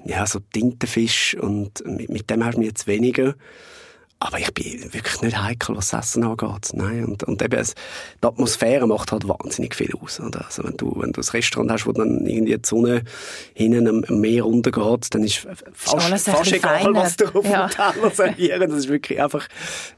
ja, 0.08 0.26
so 0.26 0.40
Tintenfisch 0.40 1.36
und 1.38 1.84
mit, 1.86 2.08
mit 2.08 2.30
dem 2.30 2.44
hast 2.44 2.54
du 2.54 2.60
mich 2.60 2.68
jetzt 2.68 2.86
weniger. 2.86 3.34
Aber 4.20 4.40
ich 4.40 4.52
bin 4.52 4.92
wirklich 4.92 5.20
nicht 5.22 5.40
heikel, 5.40 5.76
was 5.76 5.90
das 5.90 6.08
Essen 6.08 6.24
angeht. 6.24 6.70
Nein, 6.72 7.04
und, 7.04 7.22
und 7.22 7.40
eben, 7.40 7.56
es, 7.56 7.74
die 8.20 8.26
Atmosphäre 8.26 8.88
macht 8.88 9.12
halt 9.12 9.28
wahnsinnig 9.28 9.76
viel 9.76 9.92
aus. 10.02 10.18
Oder? 10.18 10.44
Also 10.44 10.64
wenn 10.64 10.76
du, 10.76 10.92
wenn 10.96 11.12
du 11.12 11.20
ein 11.20 11.28
Restaurant 11.28 11.70
hast, 11.70 11.86
wo 11.86 11.92
dann 11.92 12.26
irgendwie 12.26 12.56
die 12.56 12.66
Sonne 12.66 13.02
hinten 13.54 13.86
am, 13.86 14.04
am 14.08 14.20
Meer 14.20 14.42
runtergeht, 14.42 15.14
dann 15.14 15.22
ist 15.22 15.46
fast, 15.72 16.10
ist 16.12 16.28
fast 16.30 16.52
egal, 16.52 16.80
feiner. 16.80 17.00
was 17.00 17.16
du 17.16 17.26
auf 17.26 17.44
ja. 17.44 17.68
dem 17.68 17.76
Teller 17.76 18.10
servieren. 18.10 18.70
Das 18.70 18.78
ist 18.80 18.88
wirklich 18.88 19.22
einfach, 19.22 19.46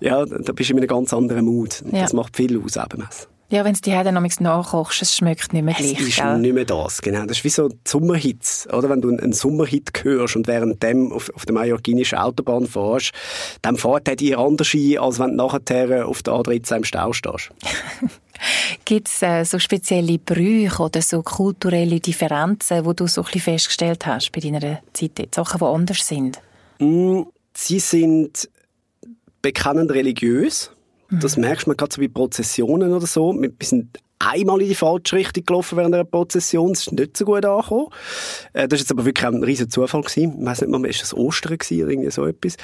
ja, 0.00 0.26
da 0.26 0.52
bist 0.52 0.68
du 0.68 0.74
in 0.74 0.80
einem 0.80 0.88
ganz 0.88 1.14
anderen 1.14 1.46
Mut. 1.46 1.82
Ja. 1.90 2.02
Das 2.02 2.12
macht 2.12 2.36
viel 2.36 2.60
aus, 2.62 2.76
eben. 2.76 3.06
Ja, 3.50 3.64
wenn 3.64 3.72
es 3.72 3.80
die 3.80 3.90
dann 3.90 4.14
nachkochst, 4.14 5.02
es 5.02 5.16
schmeckt 5.16 5.52
nicht 5.52 5.64
mehr 5.64 5.74
gleich. 5.74 6.00
Es 6.00 6.08
ist 6.08 6.16
gell? 6.16 6.38
nicht 6.38 6.54
mehr 6.54 6.64
das, 6.64 7.02
genau. 7.02 7.26
Das 7.26 7.38
ist 7.38 7.44
wie 7.44 7.48
so 7.48 7.68
Sommerhits, 7.86 8.68
oder? 8.72 8.88
Wenn 8.88 9.00
du 9.00 9.10
einen 9.10 9.32
Sommerhit 9.32 9.90
hörst 10.04 10.36
und 10.36 10.46
während 10.46 10.80
dem 10.84 11.12
auf, 11.12 11.30
auf 11.34 11.46
der 11.46 11.54
mallorquinischen 11.54 12.18
Autobahn 12.18 12.66
fährst, 12.66 13.10
dann 13.62 13.76
fährt 13.76 14.06
er 14.06 14.14
dir 14.14 14.38
anders 14.38 14.72
ein, 14.72 14.98
als 14.98 15.18
wenn 15.18 15.36
du 15.36 15.36
nachher 15.36 16.06
auf 16.06 16.22
der 16.22 16.34
A13 16.34 16.76
im 16.76 16.84
Stau 16.84 17.12
stehst. 17.12 17.50
Gibt 18.84 19.08
es 19.08 19.20
äh, 19.22 19.44
so 19.44 19.58
spezielle 19.58 20.18
Brüche 20.18 20.82
oder 20.82 21.02
so 21.02 21.22
kulturelle 21.22 22.00
Differenzen, 22.00 22.84
wo 22.84 22.92
du 22.92 23.06
so 23.06 23.22
ein 23.22 23.24
bisschen 23.24 23.40
festgestellt 23.40 24.06
hast 24.06 24.30
bei 24.32 24.40
deiner 24.40 24.80
Zeit? 24.92 25.34
Sachen, 25.34 25.58
die 25.58 25.64
anders 25.64 26.06
sind? 26.06 26.40
Mm, 26.78 27.22
sie 27.54 27.80
sind 27.80 28.48
bekennend 29.42 29.90
religiös. 29.90 30.70
Das 31.10 31.36
mhm. 31.36 31.42
merkst 31.42 31.66
du 31.66 31.74
gerade 31.74 31.94
so 31.94 32.00
bei 32.00 32.08
Prozessionen 32.08 32.92
oder 32.92 33.06
so. 33.06 33.32
Wir 33.32 33.50
sind 33.62 33.98
einmal 34.20 34.60
in 34.60 34.68
die 34.68 34.74
falsche 34.74 35.16
Richtung 35.16 35.44
gelaufen 35.46 35.78
während 35.78 35.94
einer 35.94 36.04
Prozession. 36.04 36.74
Das 36.74 36.86
ist 36.86 36.92
nicht 36.92 37.16
so 37.16 37.24
gut 37.24 37.44
angekommen. 37.44 37.88
Äh, 38.52 38.68
das 38.68 38.78
war 38.78 38.80
jetzt 38.80 38.90
aber 38.92 39.04
wirklich 39.04 39.26
ein 39.26 39.42
riesiger 39.42 39.70
Zufall 39.70 40.02
gewesen. 40.02 40.36
Ich 40.38 40.46
weiss 40.46 40.60
nicht 40.60 40.70
mal, 40.70 40.84
ist 40.86 41.02
das 41.02 41.14
Ostern 41.14 41.58
gewesen 41.58 41.82
oder 41.82 41.92
irgendwie 41.92 42.10
so 42.10 42.26
etwas? 42.26 42.56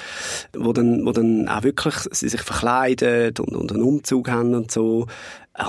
Wo 0.53 0.73
dann, 0.73 1.05
wo 1.05 1.13
dann 1.13 1.49
auch 1.49 1.65
wirklich 1.65 1.95
sie 2.13 2.29
sich 2.29 2.43
verkleidet 2.43 3.41
und, 3.41 3.57
und 3.57 3.73
einen 3.73 3.83
Umzug 3.83 4.29
haben 4.29 4.55
und 4.55 4.71
so. 4.71 5.07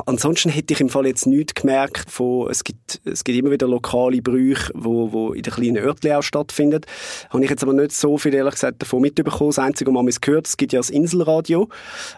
Ansonsten 0.05 0.49
hätte 0.49 0.73
ich 0.73 0.81
im 0.81 0.89
Fall 0.89 1.07
jetzt 1.07 1.27
nichts 1.27 1.53
gemerkt 1.53 2.11
von, 2.11 2.49
es 2.49 2.63
gibt, 2.63 2.99
es 3.05 3.23
gibt 3.23 3.37
immer 3.37 3.51
wieder 3.51 3.67
lokale 3.67 4.21
Brüche, 4.21 4.71
wo, 4.75 5.13
wo 5.13 5.31
in 5.31 5.43
den 5.43 5.53
kleinen 5.53 5.77
Örtchen 5.77 6.11
auch 6.11 6.21
stattfinden. 6.21 6.81
Habe 7.29 7.43
ich 7.43 7.49
jetzt 7.49 7.63
aber 7.63 7.71
nicht 7.71 7.93
so 7.93 8.17
viel, 8.17 8.33
ehrlich 8.33 8.55
gesagt, 8.55 8.81
davon 8.81 9.01
mitbekommen. 9.01 9.49
Das 9.49 9.59
Einzige, 9.59 9.93
was 9.93 10.03
man 10.03 10.13
gehört, 10.21 10.47
es 10.47 10.57
gibt 10.57 10.73
ja 10.73 10.79
das 10.79 10.89
Inselradio, 10.89 11.69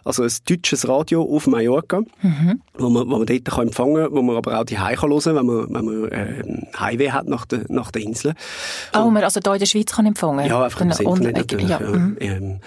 also 0.04 0.24
ein 0.24 0.32
deutsches 0.48 0.88
Radio 0.88 1.22
auf 1.24 1.46
Mallorca, 1.46 2.02
mhm. 2.22 2.62
wo 2.76 2.90
man, 2.90 3.08
wo 3.08 3.18
man 3.18 3.28
dort 3.28 3.46
kann 3.46 3.68
empfangen 3.68 4.04
kann, 4.04 4.14
wo 4.14 4.22
man 4.24 4.38
aber 4.38 4.60
auch 4.60 4.64
die 4.64 4.80
Hause 4.80 5.34
hören 5.34 5.36
kann, 5.36 5.36
wenn 5.36 5.46
man, 5.46 5.74
wenn 5.76 5.86
man 5.86 6.12
äh, 6.12 6.80
Highway 6.80 7.10
hat 7.10 7.28
nach 7.28 7.46
der, 7.46 7.66
nach 7.70 7.92
der 7.92 8.02
Insel. 8.02 8.34
Ah, 8.94 9.04
oh, 9.04 9.12
man 9.12 9.24
also 9.24 9.40
hier 9.44 9.54
in 9.54 9.60
der 9.60 9.66
Schweiz 9.68 9.92
kann 9.92 10.08
empfangen? 10.08 10.46
Ja, 10.48 10.64
einfach 10.64 10.82
im 10.82 10.90
Internet 10.90 11.38
natürlich. 11.38 11.70
Ja. 11.70 11.80
Ja. 11.80 11.88
Mhm. 11.88 12.18
Ähm, 12.20 12.60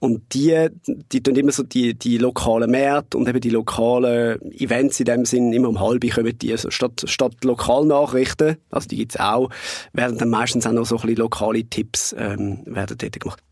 und 0.00 0.34
die, 0.34 0.68
die 1.12 1.22
tun 1.22 1.34
immer 1.36 1.52
so 1.52 1.62
die, 1.62 1.94
die 1.94 2.18
lokalen 2.18 2.70
Märkte 2.70 3.16
und 3.16 3.26
eben 3.26 3.40
die 3.40 3.50
lokalen 3.50 4.38
Events 4.52 5.00
in 5.00 5.06
dem 5.06 5.24
Sinn, 5.24 5.52
immer 5.52 5.68
um 5.68 5.80
halb 5.80 6.08
kommen 6.14 6.36
die, 6.38 6.52
also 6.52 6.70
statt, 6.70 7.02
statt 7.06 7.32
Lokalnachrichten, 7.44 8.56
also 8.70 8.88
die 8.88 8.96
gibt's 8.96 9.18
auch, 9.18 9.50
werden 9.92 10.18
dann 10.18 10.30
meistens 10.30 10.66
auch 10.66 10.72
noch 10.72 10.86
so 10.86 10.96
ein 10.96 11.02
bisschen 11.02 11.16
lokale 11.16 11.64
Tipps 11.64 12.14
ähm, 12.18 12.62
werden 12.66 12.96
dort 12.98 13.20
gemacht. 13.20 13.42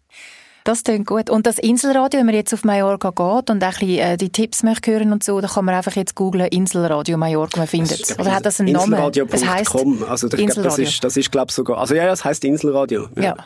Das 0.69 0.85
klingt 0.85 1.07
gut. 1.07 1.31
Und 1.31 1.47
das 1.47 1.59
Inselradio, 1.59 2.19
wenn 2.19 2.27
man 2.27 2.35
jetzt 2.35 2.53
auf 2.53 2.63
Mallorca 2.63 3.09
geht 3.09 3.49
und 3.49 3.63
ein 3.63 3.71
bisschen, 3.71 3.99
äh, 3.99 4.17
die 4.19 4.29
Tipps 4.29 4.63
möchte 4.63 4.93
hören 4.93 5.13
und 5.13 5.25
so, 5.25 5.41
dann 5.41 5.49
kann 5.49 5.65
man 5.65 5.75
einfach 5.75 5.97
jetzt 5.97 6.15
googlen 6.15 6.47
Inselradio 6.49 7.17
Mallorca, 7.17 7.57
man 7.57 7.67
findet 7.67 8.01
es. 8.01 8.19
Oder 8.19 8.35
hat 8.35 8.45
das 8.45 8.61
einen 8.61 8.73
Namen? 8.73 8.93
Inselradio.com. 8.93 10.05
Also 10.07 10.27
ich 10.27 10.35
Inselradio. 10.35 10.63
Glaub, 10.63 10.65
das 10.65 10.79
ist, 10.79 11.05
das 11.05 11.17
ist 11.17 11.33
glaube 11.33 11.53
sogar, 11.53 11.79
also 11.79 11.95
ja, 11.95 12.05
ja, 12.05 12.13
es 12.13 12.23
heisst 12.23 12.45
Inselradio. 12.45 13.09
Ja. 13.17 13.23
ja. 13.23 13.37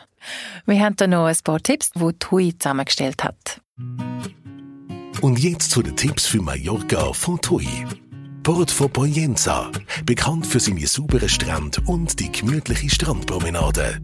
Wir 0.65 0.79
haben 0.81 0.97
da 0.97 1.07
noch 1.07 1.27
ein 1.27 1.37
paar 1.45 1.61
Tipps, 1.61 1.91
die 1.91 2.13
Tui 2.19 2.57
zusammengestellt 2.57 3.23
hat. 3.23 3.61
Und 5.23 5.39
jetzt 5.39 5.71
zu 5.71 5.81
den 5.81 5.95
Tipps 5.95 6.25
für 6.25 6.41
Mallorca 6.41 7.13
von 7.13 7.39
TUI. 7.39 7.85
Port 8.43 8.69
von 8.69 8.89
Poyenza, 8.89 9.71
bekannt 10.05 10.45
für 10.45 10.59
seine 10.59 10.85
sauberen 10.85 11.29
Strände 11.29 11.81
und 11.85 12.19
die 12.19 12.29
gemütliche 12.29 12.89
Strandpromenade. 12.89 14.01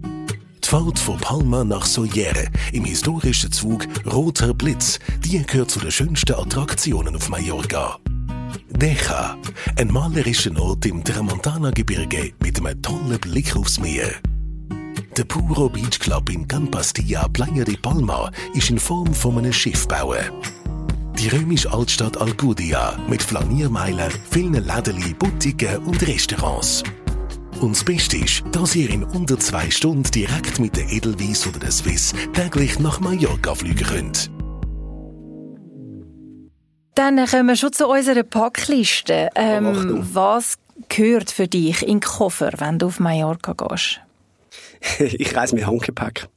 Die 0.63 0.65
Fahrt 0.65 0.97
von 0.97 1.17
Palma 1.17 1.65
nach 1.65 1.86
Soyere 1.86 2.47
im 2.71 2.86
historischen 2.86 3.51
Zug 3.51 3.86
Roter 4.10 4.53
Blitz, 4.53 4.97
die 5.21 5.45
gehört 5.45 5.71
zu 5.71 5.82
den 5.82 5.91
schönsten 5.91 6.36
Attraktionen 6.36 7.17
auf 7.17 7.27
Mallorca. 7.27 7.99
Decha, 8.69 9.36
ein 9.75 9.91
malerischer 9.91 10.58
Ort 10.58 10.86
im 10.86 11.03
Tramontana-Gebirge 11.03 12.32
mit 12.41 12.65
einem 12.65 12.82
tollen 12.82 13.19
Blick 13.19 13.58
aufs 13.58 13.77
Meer. 13.77 14.10
Der 15.17 15.25
Puro 15.25 15.67
Beach 15.67 15.99
Club 15.99 16.29
in 16.29 16.47
Can 16.47 16.71
Pastilla 16.71 17.27
Playa 17.27 17.65
de 17.65 17.75
Palma 17.75 18.32
ist 18.53 18.69
in 18.69 18.79
Form 18.79 19.13
von 19.13 19.38
einem 19.38 19.51
Schiff 19.51 19.86
bauen. 19.86 20.23
Die 21.19 21.27
römische 21.27 21.69
Altstadt 21.73 22.15
Alcudia 22.15 22.97
mit 23.10 23.21
Flaniermeilen, 23.21 24.10
vielen 24.32 24.53
Läden, 24.53 25.17
Boutiquen 25.17 25.79
und 25.79 26.08
Restaurants. 26.08 26.82
Und 27.60 27.75
das 27.75 27.84
Beste 27.84 28.15
ist, 28.15 28.41
dass 28.53 28.73
ihr 28.73 28.89
in 28.89 29.03
unter 29.03 29.38
zwei 29.38 29.69
Stunden 29.69 30.10
direkt 30.12 30.60
mit 30.60 30.77
der 30.77 30.89
Edelweiss 30.89 31.45
oder 31.45 31.60
der 31.60 31.71
Swiss 31.71 32.13
täglich 32.32 32.79
nach 32.79 33.01
Mallorca 33.01 33.53
fliegen 33.53 33.86
könnt. 33.86 34.32
Dann 36.95 37.25
kommen 37.25 37.47
wir 37.47 37.58
schon 37.58 37.73
zu 37.73 37.89
unserer 37.89 38.23
Packliste. 38.23 39.29
Ähm, 39.36 40.08
was 40.13 40.55
gehört 40.88 41.32
für 41.32 41.49
dich 41.49 41.82
in 41.82 41.95
den 41.95 41.99
Koffer, 41.99 42.53
wenn 42.60 42.79
du 42.79 42.86
auf 42.86 43.01
Mallorca 43.01 43.51
gehst? 43.51 43.99
ich 44.99 45.36
reise 45.36 45.53
mit 45.53 45.67
Handgepäck. 45.67 46.29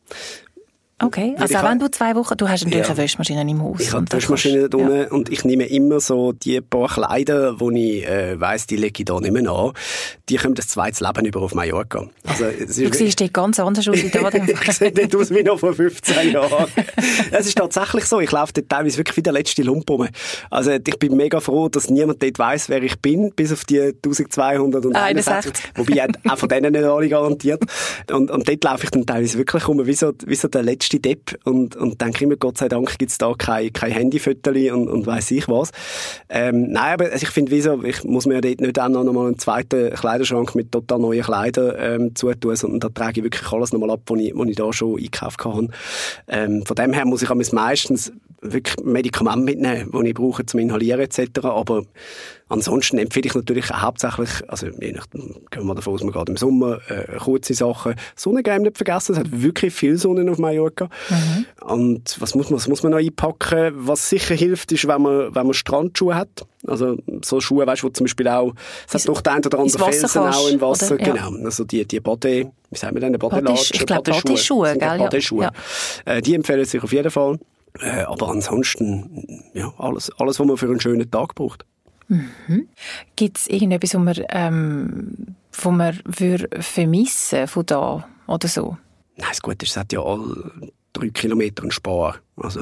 Okay, 1.02 1.34
also 1.38 1.56
auch 1.58 1.64
wenn 1.64 1.80
du 1.80 1.90
zwei 1.90 2.14
Wochen, 2.14 2.36
du 2.36 2.48
hast 2.48 2.64
natürlich 2.64 2.86
ja. 2.86 2.92
eine 2.92 3.02
Wäschmaschine 3.02 3.40
im 3.40 3.60
Haus. 3.60 3.80
Ich 3.80 3.92
habe 3.92 3.98
eine 3.98 4.12
Wäschmaschine 4.12 4.68
da 4.68 4.78
ja. 4.78 5.08
und 5.08 5.30
ich 5.30 5.44
nehme 5.44 5.66
immer 5.66 5.98
so 5.98 6.32
die 6.32 6.60
paar 6.60 6.88
Kleider, 6.88 7.58
wo 7.58 7.70
ich 7.72 8.06
äh, 8.06 8.40
weiss, 8.40 8.66
die 8.68 8.76
lege 8.76 9.00
ich 9.00 9.04
da 9.04 9.18
nicht 9.18 9.32
mehr 9.32 9.50
an, 9.50 9.72
die 10.28 10.36
kommen 10.36 10.54
das 10.54 10.68
zweite 10.68 11.04
Leben 11.04 11.26
über 11.26 11.42
auf 11.42 11.54
Mallorca. 11.54 12.06
Also, 12.24 12.44
es 12.44 12.78
ist 12.78 12.94
du 12.94 12.96
siehst 12.96 13.20
dort 13.20 13.34
ganz 13.34 13.58
anders 13.58 13.88
aus 13.88 13.96
wie 13.96 14.10
da. 14.10 14.28
ich 14.32 14.72
sehe 14.72 14.92
dort 14.92 15.16
aus 15.16 15.30
wie 15.30 15.42
noch 15.42 15.58
vor 15.58 15.74
15 15.74 16.32
Jahren. 16.32 16.66
es 17.32 17.46
ist 17.46 17.58
tatsächlich 17.58 18.04
so, 18.04 18.20
ich 18.20 18.30
laufe 18.30 18.52
dort 18.52 18.68
teilweise 18.68 18.98
wirklich 18.98 19.16
wie 19.16 19.22
der 19.22 19.32
letzte 19.32 19.62
Lump 19.62 19.90
rum. 19.90 20.06
Also 20.50 20.70
ich 20.70 20.98
bin 21.00 21.16
mega 21.16 21.40
froh, 21.40 21.68
dass 21.68 21.90
niemand 21.90 22.22
dort 22.22 22.38
weiss, 22.38 22.68
wer 22.68 22.82
ich 22.82 23.00
bin, 23.00 23.32
bis 23.34 23.52
auf 23.52 23.64
die 23.64 23.80
1261, 23.80 25.52
wobei 25.74 26.06
auch 26.28 26.38
von 26.38 26.48
denen 26.48 26.72
nicht 26.72 26.84
alle 26.84 27.08
garantiert. 27.08 27.64
Und, 28.12 28.30
und 28.30 28.48
dort 28.48 28.64
laufe 28.64 28.84
ich 28.84 28.90
dann 28.90 29.04
teilweise 29.04 29.36
wirklich 29.38 29.66
rum, 29.66 29.84
wie 29.84 29.94
so, 29.94 30.12
wie 30.26 30.36
so 30.36 30.46
der 30.46 30.62
letzte 30.62 30.91
letzte 30.92 31.00
Depp 31.00 31.38
und, 31.44 31.76
und 31.76 32.00
denke 32.00 32.24
immer, 32.24 32.37
Gott 32.37 32.59
sei 32.59 32.68
Dank 32.68 32.98
gibt 32.98 33.11
es 33.11 33.18
da 33.18 33.33
kein, 33.37 33.72
kein 33.72 33.92
Handyfotos 33.92 34.70
und, 34.72 34.88
und 34.88 35.07
weiss 35.07 35.31
ich 35.31 35.48
was. 35.48 35.70
Ähm, 36.28 36.72
nein, 36.72 36.94
aber 36.94 37.05
also 37.07 37.22
ich 37.22 37.31
finde, 37.31 37.52
wieso, 37.52 37.83
ich 37.83 38.05
muss 38.05 38.26
mir 38.26 38.40
dort 38.40 38.61
nicht 38.61 38.78
auch 38.78 38.88
noch 38.88 39.05
mal 39.05 39.26
einen 39.26 39.38
zweiten 39.38 39.94
Kleiderschrank 39.94 40.55
mit 40.55 40.72
total 40.72 40.98
neuen 40.98 41.22
Kleidern 41.22 41.74
ähm, 41.78 42.14
zutun, 42.14 42.57
sondern 42.57 42.81
da 42.81 42.88
trage 42.88 43.20
ich 43.20 43.24
wirklich 43.24 43.50
alles 43.52 43.72
nochmal 43.72 43.90
ab, 43.90 44.02
was 44.07 44.20
ich, 44.20 44.33
was 44.35 44.48
ich 44.48 44.57
da 44.57 44.72
schon 44.72 44.96
eingekauft 44.96 45.44
habe. 45.44 45.68
Ähm, 46.28 46.64
von 46.66 46.76
dem 46.76 46.92
her 46.92 47.05
muss 47.07 47.22
ich 47.22 47.52
meistens 47.52 48.12
wirklich 48.42 48.85
Medikamente 48.85 49.44
mitnehmen, 49.44 49.90
die 49.92 50.09
ich 50.09 50.14
brauche 50.14 50.44
zum 50.44 50.61
Inhalieren 50.61 51.00
etc. 51.00 51.44
Aber 51.44 51.85
ansonsten 52.48 52.98
empfehle 52.98 53.26
ich 53.26 53.35
natürlich 53.35 53.70
hauptsächlich, 53.70 54.28
also 54.48 54.66
je 54.66 54.92
nach, 54.92 55.07
gehen 55.11 55.66
wir 55.66 55.74
davon 55.74 55.94
aus, 55.94 56.02
man 56.02 56.12
geht 56.12 56.28
im 56.28 56.37
Sommer, 56.37 56.81
äh, 56.88 57.18
kurze 57.18 57.55
Sachen. 57.55 57.94
Sonnencreme 58.16 58.62
nicht 58.62 58.76
vergessen, 58.76 59.12
es 59.12 59.18
hat 59.18 59.28
wirklich 59.31 59.72
viel 59.72 59.96
Sonne 59.96 60.31
auf 60.31 60.38
Mallorca. 60.38 60.71
Mhm. 60.80 61.46
Und 61.61 62.20
was 62.20 62.35
muss 62.35 62.50
man, 62.50 62.58
was 62.58 62.68
muss 62.68 62.82
man 62.82 62.92
noch 62.92 62.98
einpacken? 62.98 63.72
Was 63.74 64.08
sicher 64.08 64.35
hilft, 64.35 64.72
ist, 64.72 64.87
wenn 64.88 65.02
man, 65.02 65.35
wenn 65.35 65.46
man 65.46 65.54
Strandschuhe 65.54 66.14
hat. 66.14 66.46
Also 66.66 66.96
so 67.24 67.40
Schuhe, 67.40 67.66
weißt 67.66 67.82
du, 67.82 67.87
wo 67.87 67.90
zum 67.90 68.04
Beispiel 68.04 68.28
auch, 68.28 68.52
es 68.87 68.94
hat 68.94 69.08
doch 69.08 69.20
den 69.20 69.32
einen 69.32 69.46
oder 69.46 69.58
anderen 69.58 69.92
Felsen 69.92 70.20
auch 70.20 70.48
im 70.48 70.61
Wasser, 70.61 70.94
oder? 70.94 71.04
genau. 71.04 71.44
Also 71.44 71.64
die, 71.64 71.87
die 71.87 72.00
Body, 72.00 72.48
wie 72.70 72.78
sagen 72.78 72.94
wir 72.94 73.00
denn, 73.00 73.12
Bodylatschen? 73.18 73.76
Ich 73.76 73.87
glaube 73.87 74.11
Bodyschuhe, 74.11 74.76
gell? 74.76 74.98
Bodyschuhe. 74.98 75.50
Ja. 76.06 76.14
Äh, 76.14 76.22
die 76.22 76.35
empfehlen 76.35 76.64
sich 76.64 76.82
auf 76.82 76.92
jeden 76.92 77.11
Fall. 77.11 77.38
Äh, 77.80 78.02
aber 78.02 78.28
ansonsten, 78.28 79.42
ja, 79.54 79.72
alles, 79.78 80.11
alles, 80.18 80.38
was 80.38 80.46
man 80.46 80.56
für 80.56 80.66
einen 80.66 80.80
schönen 80.80 81.11
Tag 81.11 81.35
braucht. 81.35 81.64
Mhm. 82.08 82.68
Gibt 83.16 83.38
es 83.38 83.46
irgendetwas, 83.46 83.94
was 83.94 84.00
man, 84.00 84.26
ähm, 84.28 85.37
was 85.52 85.72
man 85.72 85.98
vermissen 86.61 87.46
von 87.48 87.66
da 87.66 88.08
oder 88.26 88.48
so? 88.48 88.76
Nein, 89.16 89.29
das 89.29 89.42
Gute 89.42 89.64
ist, 89.64 89.72
es 89.72 89.77
hat 89.77 89.92
ja 89.92 90.03
alle 90.03 90.53
drei 90.92 91.09
Kilometer 91.09 91.62
einen 91.62 91.72
Spar. 91.72 92.16
Also, 92.37 92.61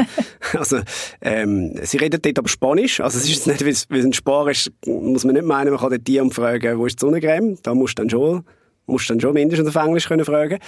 also 0.54 0.80
ähm, 1.20 1.74
sie 1.82 1.96
reden 1.98 2.20
dort 2.22 2.38
aber 2.38 2.48
Spanisch. 2.48 3.00
Also 3.00 3.18
es 3.18 3.28
ist 3.28 3.46
nicht, 3.46 3.64
wie 3.64 3.70
es 3.70 3.86
ein 3.90 4.12
Spar 4.12 4.48
ist, 4.48 4.70
muss 4.86 5.24
man 5.24 5.34
nicht 5.34 5.46
meinen, 5.46 5.70
man 5.70 5.80
kann 5.80 5.90
dort 5.90 6.06
die 6.06 6.20
fragen, 6.30 6.78
wo 6.78 6.86
ist 6.86 7.00
die 7.00 7.00
Sonnencreme? 7.00 7.58
Da 7.62 7.74
musst 7.74 7.98
du 7.98 8.02
dann 8.02 8.10
schon 8.10 8.44
musst 8.88 9.10
dann 9.10 9.20
schon 9.20 9.34
mindestens 9.34 9.68
auf 9.68 9.84
Englisch 9.84 10.08
können 10.08 10.24
fragen. 10.24 10.58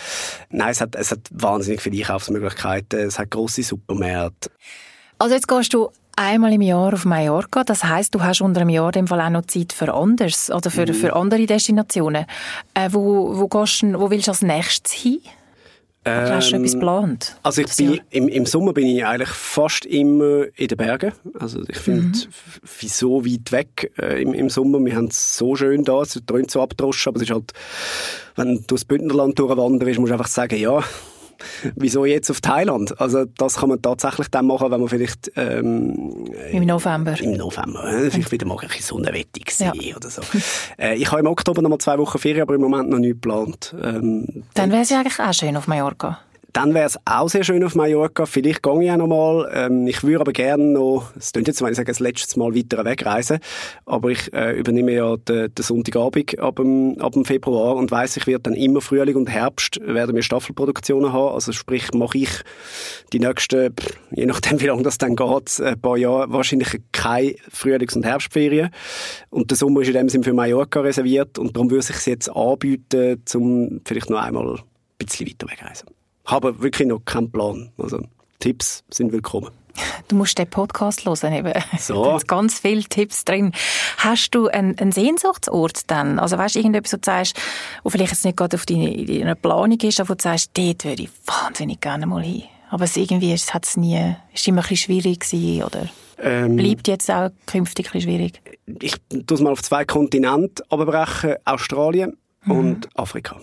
Nein, 0.51 0.71
es 0.71 0.81
hat, 0.81 0.95
es 0.95 1.11
hat 1.11 1.21
wahnsinnig 1.31 1.81
viele 1.81 1.97
Einkaufsmöglichkeiten. 2.03 3.01
Es 3.01 3.19
hat 3.19 3.31
grosse 3.31 3.63
Supermärkte. 3.63 4.51
Also 5.19 5.35
jetzt 5.35 5.49
gehst 5.49 5.75
du 5.75 5.91
einmal 6.17 6.53
im 6.53 6.63
Jahr 6.63 6.93
auf 6.93 7.05
Mallorca. 7.05 7.65
Das 7.65 7.85
heißt, 7.85 8.15
du 8.15 8.23
hast 8.23 8.41
unter 8.41 8.61
einem 8.61 8.71
Jahr 8.71 8.95
in 8.97 9.07
Fall 9.07 9.21
auch 9.21 9.31
noch 9.31 9.47
Zeit 9.47 9.73
für 9.73 9.93
anders 9.93 10.51
oder 10.51 10.71
für, 10.71 10.87
mhm. 10.87 10.95
für 10.95 11.17
andere 11.17 11.47
Destinationen. 11.47 12.27
Äh, 12.75 12.89
wo, 12.93 13.37
wo, 13.37 13.49
gehst, 13.49 13.83
wo 13.83 14.11
willst 14.11 14.27
du 14.27 14.33
als 14.33 14.43
nächstes 14.43 14.93
hin? 14.93 15.21
Ähm, 16.03 16.31
hast 16.31 16.51
du 16.51 16.57
etwas 16.57 16.73
ähm, 16.73 16.81
geplant? 16.81 17.37
Also 17.43 17.61
ich 17.61 17.77
bin, 17.77 18.01
im, 18.11 18.29
im 18.29 18.47
Sommer 18.47 18.73
bin 18.73 18.87
ich 18.87 19.05
eigentlich 19.05 19.29
fast 19.29 19.85
immer 19.85 20.47
in 20.57 20.69
den 20.69 20.79
Bergen. 20.79 21.13
Also 21.39 21.63
ich 21.69 21.77
finde, 21.77 22.19
mhm. 22.19 22.33
wieso 22.79 23.25
weit 23.25 23.53
weg 23.53 23.93
äh, 23.99 24.23
im, 24.23 24.33
im 24.33 24.49
Sommer? 24.49 24.83
Wir 24.83 24.97
haben 24.97 25.09
es 25.09 25.37
so 25.37 25.57
schön 25.57 25.85
da, 25.85 26.01
es 26.01 26.19
dröhnt 26.25 26.51
so 26.51 26.63
abgedroschen, 26.63 27.11
aber 27.11 27.17
es 27.19 27.25
ist 27.25 27.35
halt, 27.35 27.53
wenn 28.37 28.57
du 28.57 28.75
das 28.75 28.87
Bündnerland 28.87 29.39
durchwanderst, 29.39 29.99
musst 29.99 30.11
du 30.11 30.15
einfach 30.15 30.29
sagen, 30.29 30.59
ja, 30.59 30.83
wieso 31.75 32.05
jetzt 32.05 32.31
auf 32.31 32.41
Thailand? 32.41 33.01
Also 33.01 33.25
das 33.25 33.57
kann 33.57 33.69
man 33.69 33.83
tatsächlich 33.83 34.29
dann 34.29 34.47
machen, 34.47 34.71
wenn 34.71 34.81
man 34.81 34.89
vielleicht 34.89 35.31
ähm, 35.37 36.27
im 36.51 36.67
November. 36.67 37.19
Im 37.21 37.33
November, 37.33 37.85
äh, 37.85 38.11
vielleicht 38.11 38.33
wieder 38.33 38.47
mal 38.47 38.59
ein 38.59 38.69
bisschen 38.69 38.83
Sonnenwettig 38.83 39.53
ja. 39.59 39.73
oder 39.97 40.11
so. 40.11 40.23
äh, 40.79 40.97
ich 40.97 41.11
habe 41.11 41.21
im 41.21 41.27
Oktober 41.27 41.63
noch 41.63 41.71
mal 41.71 41.79
zwei 41.79 41.99
Wochen 41.99 42.19
Ferien, 42.19 42.43
aber 42.43 42.55
im 42.55 42.61
Moment 42.61 42.91
noch 42.91 42.99
nicht 42.99 43.21
geplant. 43.21 43.75
Ähm, 43.83 44.45
dann 44.55 44.71
wäre 44.71 44.83
es 44.83 44.91
ja 44.91 45.01
eigentlich 45.01 45.19
auch 45.19 45.33
schön 45.33 45.57
auf 45.57 45.67
Mallorca. 45.67 46.19
Dann 46.53 46.75
wäre 46.75 46.87
es 46.87 46.99
auch 47.05 47.29
sehr 47.29 47.45
schön 47.45 47.63
auf 47.63 47.75
Mallorca. 47.75 48.27
Vielleicht 48.27 48.63
gehe 48.63 48.83
ich 48.83 48.91
auch 48.91 48.97
noch 48.97 49.07
mal. 49.07 49.51
Ähm, 49.55 49.87
ich 49.87 50.03
würde 50.03 50.21
aber 50.21 50.33
gerne 50.33 50.65
noch, 50.65 51.15
es 51.17 51.33
klingt 51.33 51.47
jetzt, 51.47 51.63
wenn 51.63 51.71
ich 51.71 51.77
sage, 51.77 51.87
das 51.87 52.01
letzte 52.01 52.39
Mal 52.39 52.55
weiter 52.55 52.85
wegreisen, 52.85 53.39
aber 53.87 54.11
ich 54.11 54.33
äh, 54.33 54.59
übernehme 54.59 54.93
ja 54.93 55.17
den, 55.17 55.55
den 55.55 55.63
Sonntagabend 55.63 56.39
ab 56.41 56.57
dem, 56.57 56.97
ab 56.99 57.13
dem 57.13 57.25
Februar 57.25 57.77
und 57.77 57.91
weiss, 57.91 58.17
ich 58.17 58.27
werde 58.27 58.43
dann 58.43 58.55
immer 58.55 58.81
Frühling 58.81 59.17
und 59.17 59.29
Herbst 59.29 59.81
werden 59.83 60.17
wir 60.17 60.23
Staffelproduktionen 60.23 61.13
haben. 61.13 61.35
Also 61.35 61.53
sprich, 61.53 61.93
mache 61.95 62.19
ich 62.19 62.31
die 63.13 63.21
nächsten, 63.21 63.75
je 64.11 64.27
nachdem 64.27 64.61
wie 64.61 64.67
lange 64.67 64.83
das 64.83 64.99
dann 64.99 65.17
geht, 65.17 65.61
ein 65.61 65.81
paar 65.81 65.97
Jahre 65.97 66.33
wahrscheinlich 66.33 66.81
keine 66.93 67.35
Frühlings- 67.49 67.95
und 67.95 68.05
Herbstferien. 68.05 68.71
Und 69.31 69.51
der 69.51 69.57
Sommer 69.57 69.83
ist 69.83 69.89
in 69.89 69.95
dem 69.95 70.09
Sinne 70.09 70.25
für 70.25 70.33
Mallorca 70.33 70.81
reserviert 70.81 71.39
und 71.39 71.57
darum 71.57 71.71
würde 71.71 71.81
es 71.81 71.87
sich 71.87 72.07
jetzt 72.07 72.29
anbieten, 72.29 73.23
um 73.35 73.81
vielleicht 73.85 74.11
noch 74.11 74.21
einmal 74.21 74.55
ein 74.55 74.61
bisschen 74.99 75.29
weiter 75.29 75.49
wegreisen 75.49 75.87
habe 76.31 76.61
wirklich 76.61 76.89
noch 76.89 77.01
keinen 77.05 77.31
Plan. 77.31 77.73
Also 77.79 78.01
Tipps 78.39 78.85
sind 78.91 79.13
willkommen. 79.13 79.51
Du 80.09 80.17
musst 80.17 80.39
den 80.39 80.49
Podcast 80.49 81.07
hören, 81.07 81.33
eben. 81.33 81.53
So. 81.79 82.05
Da 82.05 82.19
sind 82.19 82.29
ganz 82.29 82.59
viele 82.59 82.83
Tipps 82.83 83.25
drin. 83.25 83.53
Hast 83.99 84.31
du 84.31 84.49
einen, 84.49 84.79
einen 84.79 84.93
Sehnsuchtsort 84.93 85.91
dann? 85.91 86.19
Also 86.19 86.39
weißt 86.39 86.55
du, 86.55 86.59
irgendetwas, 86.59 86.93
wo 86.93 86.97
du 86.97 87.05
sagst, 87.05 87.41
wo 87.83 87.91
vielleicht 87.91 88.13
jetzt 88.13 88.25
nicht 88.25 88.37
gerade 88.37 88.57
auf 88.57 88.67
deiner 88.67 89.35
Planung 89.35 89.79
ist, 89.81 90.01
aber 90.01 90.11
wo 90.11 90.15
du 90.15 90.23
sagst, 90.23 90.51
dort 90.55 90.85
würde 90.85 91.05
ich 91.05 91.11
wahnsinnig 91.27 91.81
gerne 91.81 92.07
mal 92.07 92.23
hin. 92.23 92.45
Aber 92.71 92.85
es 92.85 92.97
irgendwie 92.97 93.33
ist, 93.33 93.53
hat 93.53 93.67
es 93.67 93.77
nie, 93.77 94.15
ist 94.33 94.47
immer 94.47 94.63
ein 94.63 94.69
bisschen 94.69 94.77
schwierig 94.77 95.21
gewesen, 95.21 95.65
oder? 95.65 95.89
Ähm, 96.19 96.57
Bleibt 96.57 96.87
jetzt 96.89 97.11
auch 97.11 97.31
künftig 97.47 97.87
ein 97.87 97.93
bisschen 97.93 98.11
schwierig? 98.11 98.41
Ich 98.81 98.95
tue 99.09 99.35
es 99.37 99.41
mal 99.41 99.53
auf 99.53 99.63
zwei 99.63 99.85
Kontinente 99.85 100.63
abbrechen, 100.69 101.37
Australien 101.45 102.17
mhm. 102.45 102.53
und 102.53 102.89
Afrika 102.99 103.41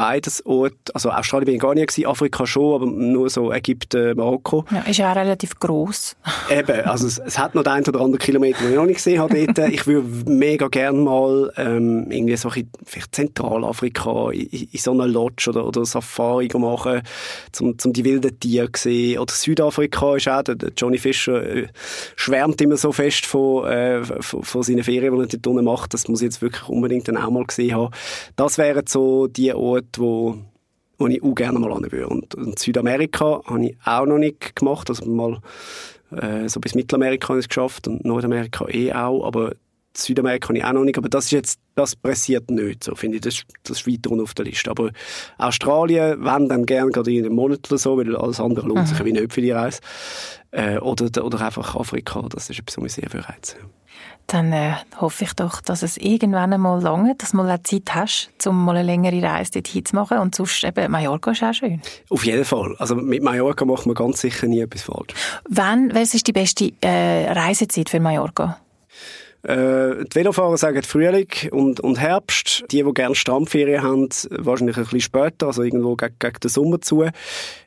beides 0.00 0.44
Orte, 0.46 0.76
also 0.94 1.10
Australien 1.10 1.44
bin 1.44 1.54
ich 1.56 1.60
gar 1.60 1.74
nicht 1.74 1.88
gewesen, 1.88 2.06
Afrika 2.06 2.46
schon, 2.46 2.74
aber 2.74 2.86
nur 2.86 3.28
so 3.28 3.52
Ägypten, 3.52 4.16
Marokko. 4.16 4.64
Ja, 4.70 4.80
ist 4.80 4.96
ja 4.96 5.12
auch 5.12 5.16
relativ 5.16 5.60
gross. 5.60 6.16
Eben, 6.50 6.86
also 6.86 7.06
es, 7.06 7.18
es, 7.18 7.38
hat 7.38 7.54
noch 7.54 7.62
den 7.62 7.72
einen 7.72 7.86
oder 7.86 8.00
anderen 8.00 8.18
Kilometer, 8.18 8.60
den 8.60 8.70
ich 8.70 8.76
noch 8.76 8.86
nicht 8.86 8.96
gesehen 8.96 9.20
habe 9.20 9.46
dort. 9.46 9.68
Ich 9.70 9.86
würde 9.86 10.30
mega 10.30 10.68
gerne 10.68 10.98
mal 10.98 11.52
ähm, 11.58 12.10
irgendwie 12.10 12.36
so 12.36 12.48
in 12.50 12.70
vielleicht 12.84 13.14
Zentralafrika 13.14 14.30
in, 14.30 14.48
in 14.72 14.78
so 14.78 14.92
einer 14.92 15.06
Lodge 15.06 15.50
oder, 15.50 15.66
oder 15.66 15.84
Safari 15.84 16.48
machen, 16.54 17.02
um, 17.60 17.76
um 17.84 17.92
die 17.92 18.04
wilden 18.04 18.40
Tiere 18.40 18.72
zu 18.72 18.84
sehen. 18.84 19.18
Oder 19.18 19.32
Südafrika 19.34 20.16
ist 20.16 20.28
auch, 20.28 20.42
der, 20.42 20.54
der 20.54 20.70
Johnny 20.74 20.96
Fischer 20.96 21.42
äh, 21.42 21.66
schwärmt 22.16 22.60
immer 22.62 22.78
so 22.78 22.90
fest 22.92 23.26
von, 23.26 23.66
äh, 23.66 24.02
von, 24.02 24.42
von 24.42 24.62
seinen 24.62 24.82
Ferien, 24.82 25.14
die 25.14 25.20
er 25.20 25.26
dort 25.26 25.46
unten 25.46 25.64
macht. 25.64 25.92
Das 25.92 26.08
muss 26.08 26.22
ich 26.22 26.26
jetzt 26.26 26.40
wirklich 26.40 26.66
unbedingt 26.70 27.06
dann 27.06 27.18
auch 27.18 27.30
mal 27.30 27.44
gesehen 27.44 27.74
haben. 27.74 27.92
Das 28.36 28.56
wären 28.56 28.86
so 28.86 29.26
die 29.26 29.52
Orte, 29.52 29.89
wo, 29.98 30.38
wo 30.98 31.06
ich 31.06 31.22
auch 31.22 31.34
gerne 31.34 31.58
mal 31.58 31.72
hin 31.72 31.90
würde. 31.90 32.08
Und, 32.08 32.34
und 32.34 32.58
Südamerika 32.58 33.40
habe 33.44 33.66
ich 33.66 33.76
auch 33.84 34.06
noch 34.06 34.18
nicht 34.18 34.56
gemacht, 34.56 34.88
also 34.88 35.04
mal 35.06 35.40
äh, 36.12 36.48
so 36.48 36.60
bis 36.60 36.74
Mittelamerika 36.74 37.28
habe 37.28 37.38
ich 37.38 37.44
es 37.44 37.48
geschafft 37.48 37.88
und 37.88 38.04
Nordamerika 38.04 38.68
eh 38.68 38.92
auch, 38.92 39.24
aber 39.24 39.52
Südamerika 39.96 40.48
habe 40.48 40.58
ich 40.58 40.64
auch 40.64 40.72
noch 40.72 40.84
nicht, 40.84 40.98
aber 40.98 41.08
das 41.08 41.26
ist 41.26 41.30
jetzt, 41.32 41.60
das 41.74 41.96
pressiert 41.96 42.50
nicht, 42.50 42.84
so 42.84 42.94
finde 42.94 43.16
ich, 43.16 43.22
das, 43.22 43.42
das 43.64 43.80
ist 43.80 43.86
weiter 43.86 44.10
unten 44.10 44.22
auf 44.22 44.34
der 44.34 44.44
Liste. 44.44 44.70
Aber 44.70 44.90
Australien, 45.38 46.24
wenn, 46.24 46.48
dann 46.48 46.64
gerne 46.64 46.90
gerade 46.90 47.12
in 47.12 47.24
einem 47.24 47.34
Monat 47.34 47.68
oder 47.68 47.78
so, 47.78 47.98
weil 47.98 48.14
alles 48.16 48.40
andere 48.40 48.68
lohnt 48.68 48.88
sich 48.88 49.04
wie 49.04 49.12
nicht 49.12 49.32
für 49.32 49.40
die 49.40 49.50
Reise. 49.50 49.80
Äh, 50.52 50.78
oder, 50.78 51.24
oder 51.24 51.40
einfach 51.40 51.74
Afrika, 51.74 52.24
das 52.28 52.50
ist 52.50 52.60
etwas, 52.60 52.76
was 52.76 52.82
mich 52.82 52.92
sehr 52.92 53.10
für 53.10 53.28
reizt. 53.28 53.56
Dann 54.26 54.52
äh, 54.52 54.74
hoffe 55.00 55.24
ich 55.24 55.32
doch, 55.34 55.60
dass 55.60 55.82
es 55.82 55.96
irgendwann 55.96 56.52
einmal 56.52 56.80
lange, 56.80 57.16
dass 57.16 57.32
du 57.32 57.38
mal 57.38 57.48
eine 57.48 57.62
Zeit 57.64 57.94
hast, 57.94 58.30
um 58.46 58.64
mal 58.64 58.76
eine 58.76 58.86
längere 58.86 59.20
Reise 59.20 59.50
dorthin 59.52 59.84
zu 59.84 59.96
machen. 59.96 60.18
Und 60.18 60.36
sonst 60.36 60.62
eben, 60.62 60.90
Mallorca 60.90 61.32
ist 61.32 61.42
auch 61.42 61.52
schön. 61.52 61.82
Auf 62.10 62.24
jeden 62.24 62.44
Fall. 62.44 62.76
Also 62.78 62.94
mit 62.94 63.24
Mallorca 63.24 63.64
macht 63.64 63.86
man 63.86 63.96
ganz 63.96 64.20
sicher 64.20 64.46
nie 64.46 64.60
etwas 64.60 64.82
falsch. 64.82 65.14
Wann, 65.48 65.92
was 65.94 66.14
ist 66.14 66.28
die 66.28 66.32
beste 66.32 66.72
äh, 66.80 67.32
Reisezeit 67.32 67.90
für 67.90 67.98
Mallorca? 67.98 68.58
Äh, 69.42 70.04
die 70.04 70.14
Velofahrer 70.14 70.58
sagen 70.58 70.82
Frühling 70.82 71.28
und, 71.50 71.80
und 71.80 71.98
Herbst. 71.98 72.64
Die, 72.70 72.82
die 72.82 72.92
gerne 72.92 73.14
Strandferien 73.14 73.82
haben, 73.82 74.08
wahrscheinlich 74.30 74.76
ein 74.76 74.84
bisschen 74.84 75.00
später, 75.00 75.46
also 75.46 75.62
irgendwo 75.62 75.96
gegen, 75.96 76.14
gegen 76.18 76.40
den 76.40 76.48
Sommer 76.50 76.80
zu. 76.80 77.06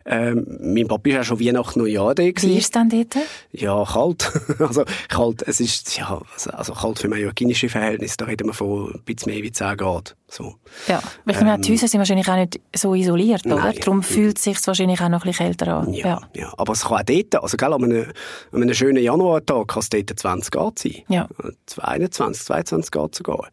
Ähm, 0.06 0.46
mein 0.62 0.88
Papi 0.88 1.12
ist 1.12 1.16
ja 1.16 1.24
schon 1.24 1.40
Weihnachten 1.40 1.80
Neujahr 1.80 2.14
da 2.16 2.24
gewesen. 2.24 2.50
Wie 2.50 2.58
ist 2.58 2.66
es 2.66 2.72
denn 2.72 2.90
dort? 2.90 3.16
Ja, 3.52 3.84
kalt. 3.86 4.32
also 4.60 4.84
kalt, 5.08 5.44
es 5.48 5.60
ist, 5.60 5.98
ja, 5.98 6.22
also 6.52 6.74
kalt 6.74 7.00
für 7.00 7.08
mallorquinische 7.08 7.70
Verhältnisse, 7.70 8.18
da 8.18 8.26
reden 8.26 8.48
wir 8.48 8.54
von 8.54 8.94
ein 8.94 9.02
bisschen 9.04 9.32
mehr 9.32 9.44
wie 9.44 9.52
10 9.52 9.78
Grad. 9.78 10.16
So. 10.28 10.56
Ja, 10.88 11.00
weil 11.26 11.36
ähm, 11.36 11.62
die 11.62 11.72
Häuser 11.72 11.88
sind 11.88 12.00
wahrscheinlich 12.00 12.28
auch 12.28 12.36
nicht 12.36 12.60
so 12.76 12.96
isoliert, 12.96 13.46
oder? 13.46 13.58
Nein, 13.58 13.76
Darum 13.80 14.02
fühlt 14.02 14.38
es 14.38 14.44
sich 14.44 14.58
wahrscheinlich 14.66 15.00
auch 15.00 15.10
noch 15.10 15.24
ein 15.24 15.30
bisschen 15.30 15.46
kälter 15.46 15.68
an. 15.76 15.94
Ja, 15.94 16.08
ja. 16.08 16.22
ja. 16.34 16.54
aber 16.58 16.74
es 16.74 16.82
kann 16.82 16.98
auch 16.98 17.04
dort, 17.04 17.36
also 17.36 17.56
gell, 17.56 17.74
an 17.74 17.84
einem, 17.84 18.06
an 18.52 18.62
einem 18.62 18.74
schönen 18.74 19.04
Januartag 19.04 19.68
kann 19.68 19.80
es 19.82 19.90
dort 19.90 20.20
20 20.20 20.52
Grad 20.52 20.80
sein. 20.80 21.04
Ja. 21.08 21.30
21, 21.78 22.46
22 22.46 22.92
Grad 22.92 23.16
sogar. 23.16 23.50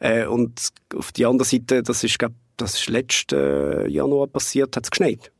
Äh, 0.00 0.26
und 0.26 0.68
auf 0.94 1.12
die 1.12 1.24
andere 1.24 1.46
Seite, 1.48 1.82
das 1.82 2.04
ist, 2.04 2.18
glaub, 2.18 2.32
das 2.58 2.74
ist 2.74 2.88
letzten 2.88 3.88
Januar 3.88 4.26
passiert, 4.26 4.76
hat 4.76 4.84
es 4.84 4.90
geschneit. 4.90 5.32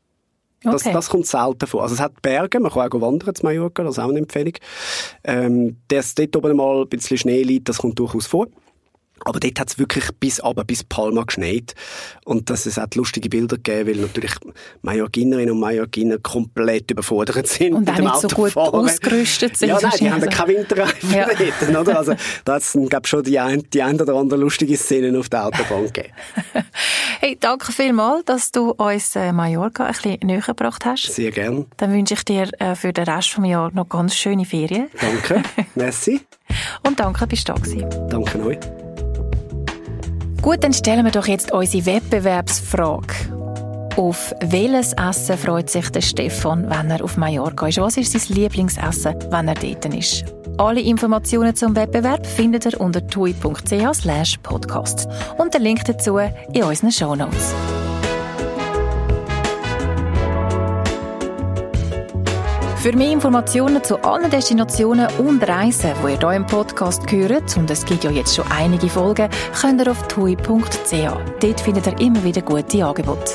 Das, 0.63 0.85
okay. 0.85 0.93
das 0.93 1.09
kommt 1.09 1.25
selten 1.25 1.67
vor. 1.67 1.83
Also 1.83 1.95
es 1.95 2.01
hat 2.01 2.21
Berge, 2.21 2.59
man 2.59 2.71
kann 2.71 2.91
auch 2.91 3.01
wandern 3.01 3.33
zu 3.33 3.45
Mallorca, 3.45 3.83
das 3.83 3.97
ist 3.97 4.03
auch 4.03 4.09
eine 4.09 4.19
Empfehlung. 4.19 4.53
Ähm, 5.23 5.77
dass 5.87 6.15
dort 6.15 6.35
oben 6.35 6.57
mal 6.57 6.81
ein 6.81 6.89
bisschen 6.89 7.17
Schnee 7.17 7.43
liegt, 7.43 7.69
das 7.69 7.77
kommt 7.77 7.97
durchaus 7.97 8.27
vor. 8.27 8.47
Aber 9.25 9.39
dort 9.39 9.59
hat 9.59 9.69
es 9.69 9.79
wirklich 9.79 10.05
bis 10.19 10.39
aber 10.39 10.63
bis 10.63 10.83
Palma 10.83 11.23
geschneit. 11.23 11.73
Und 12.25 12.49
dass 12.49 12.65
es 12.65 12.77
hat 12.77 12.95
lustige 12.95 13.29
Bilder 13.29 13.57
gegeben, 13.57 13.89
weil 13.89 13.95
natürlich 13.97 14.31
Mallorquinerinnen 14.81 15.51
und 15.51 15.59
Mallorquiner 15.59 16.17
komplett 16.19 16.91
überfordert 16.91 17.47
sind. 17.47 17.73
Und 17.73 17.89
auch 17.89 17.97
nicht 17.97 18.15
so 18.21 18.27
gut 18.29 18.55
ausgerüstet 18.55 19.57
sind. 19.57 19.69
Ja, 19.69 19.79
nein, 19.81 19.91
die 19.99 20.11
haben 20.11 20.29
keine 20.29 20.57
Winterreifen 20.57 21.11
ja. 21.13 21.27
dort, 21.69 21.87
oder? 21.87 21.97
Also, 21.97 22.15
da 22.45 22.55
hat 22.55 22.61
es, 22.61 22.77
glaube 22.89 23.07
schon 23.07 23.23
die 23.23 23.39
ein, 23.39 23.63
die 23.73 23.81
ein 23.81 23.99
oder 23.99 24.15
andere 24.15 24.39
lustige 24.39 24.77
Szenen 24.77 25.15
auf 25.15 25.29
der 25.29 25.45
Autobahn 25.47 25.85
gegeben. 25.85 26.13
hey, 27.19 27.37
danke 27.39 27.71
vielmals, 27.71 28.25
dass 28.25 28.51
du 28.51 28.71
uns 28.71 29.15
äh, 29.15 29.31
Mallorca 29.31 29.85
ein 29.85 29.93
bisschen 29.93 30.19
näher 30.23 30.41
gebracht 30.41 30.85
hast. 30.85 31.13
Sehr 31.13 31.31
gern. 31.31 31.65
Dann 31.77 31.93
wünsche 31.93 32.13
ich 32.13 32.23
dir 32.23 32.49
äh, 32.59 32.75
für 32.75 32.93
den 32.93 33.05
Rest 33.05 33.37
des 33.37 33.47
Jahres 33.47 33.73
noch 33.73 33.89
ganz 33.89 34.15
schöne 34.15 34.45
Ferien. 34.45 34.87
Danke, 34.99 35.43
merci. 35.75 36.21
Und 36.85 36.99
danke, 36.99 37.27
bist 37.27 37.47
du 37.47 37.53
da 37.53 37.59
gewesen. 37.59 38.09
Danke 38.09 38.43
euch. 38.43 38.88
Gut, 40.41 40.63
dann 40.63 40.73
stellen 40.73 41.03
wir 41.03 41.11
doch 41.11 41.27
jetzt 41.27 41.51
unsere 41.51 41.85
Wettbewerbsfrage. 41.85 43.13
Auf 43.97 44.33
welches 44.39 44.93
Essen 44.93 45.37
freut 45.37 45.69
sich 45.69 45.89
der 45.89 46.01
Stefan, 46.01 46.69
wenn 46.69 46.89
er 46.89 47.03
auf 47.03 47.17
Mallorca 47.17 47.67
ist? 47.67 47.79
Was 47.79 47.97
ist 47.97 48.13
sein 48.13 48.35
Lieblingsessen, 48.35 49.15
wenn 49.29 49.49
er 49.49 49.55
dort 49.55 49.93
ist? 49.93 50.23
Alle 50.57 50.79
Informationen 50.81 51.55
zum 51.55 51.75
Wettbewerb 51.75 52.25
findet 52.25 52.65
ihr 52.65 52.79
unter 52.79 53.05
tui.ch 53.05 54.43
podcast 54.43 55.07
und 55.37 55.53
den 55.53 55.61
Link 55.61 55.83
dazu 55.85 56.17
in 56.17 56.63
unseren 56.63 56.91
Shownotes. 56.91 57.53
Für 62.81 62.95
mehr 62.95 63.11
Informationen 63.11 63.83
zu 63.83 63.97
allen 64.03 64.31
Destinationen 64.31 65.09
und 65.17 65.45
Reisen, 65.45 65.91
die 66.01 66.13
ihr 66.13 66.17
hier 66.17 66.31
im 66.31 66.45
Podcast 66.45 67.11
hört, 67.11 67.57
und 67.57 67.69
es 67.69 67.85
gibt 67.85 68.05
ja 68.05 68.09
jetzt 68.09 68.33
schon 68.33 68.49
einige 68.49 68.87
Folgen, 68.87 69.29
könnt 69.59 69.81
ihr 69.81 69.91
auf 69.91 70.07
tui.ch. 70.07 70.93
Dort 71.41 71.59
findet 71.59 71.87
ihr 71.87 71.99
immer 71.99 72.23
wieder 72.23 72.41
gute 72.41 72.85
Angebote. 72.85 73.33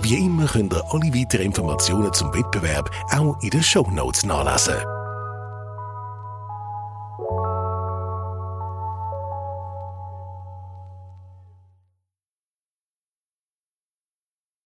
Wie 0.00 0.14
immer 0.14 0.46
könnt 0.46 0.72
ihr 0.72 0.82
alle 0.90 1.14
weiteren 1.14 1.44
Informationen 1.44 2.10
zum 2.14 2.32
Wettbewerb 2.32 2.90
auch 3.12 3.36
in 3.42 3.50
den 3.50 3.62
Show 3.62 3.86
Notes 3.90 4.24
nachlesen. 4.24 4.99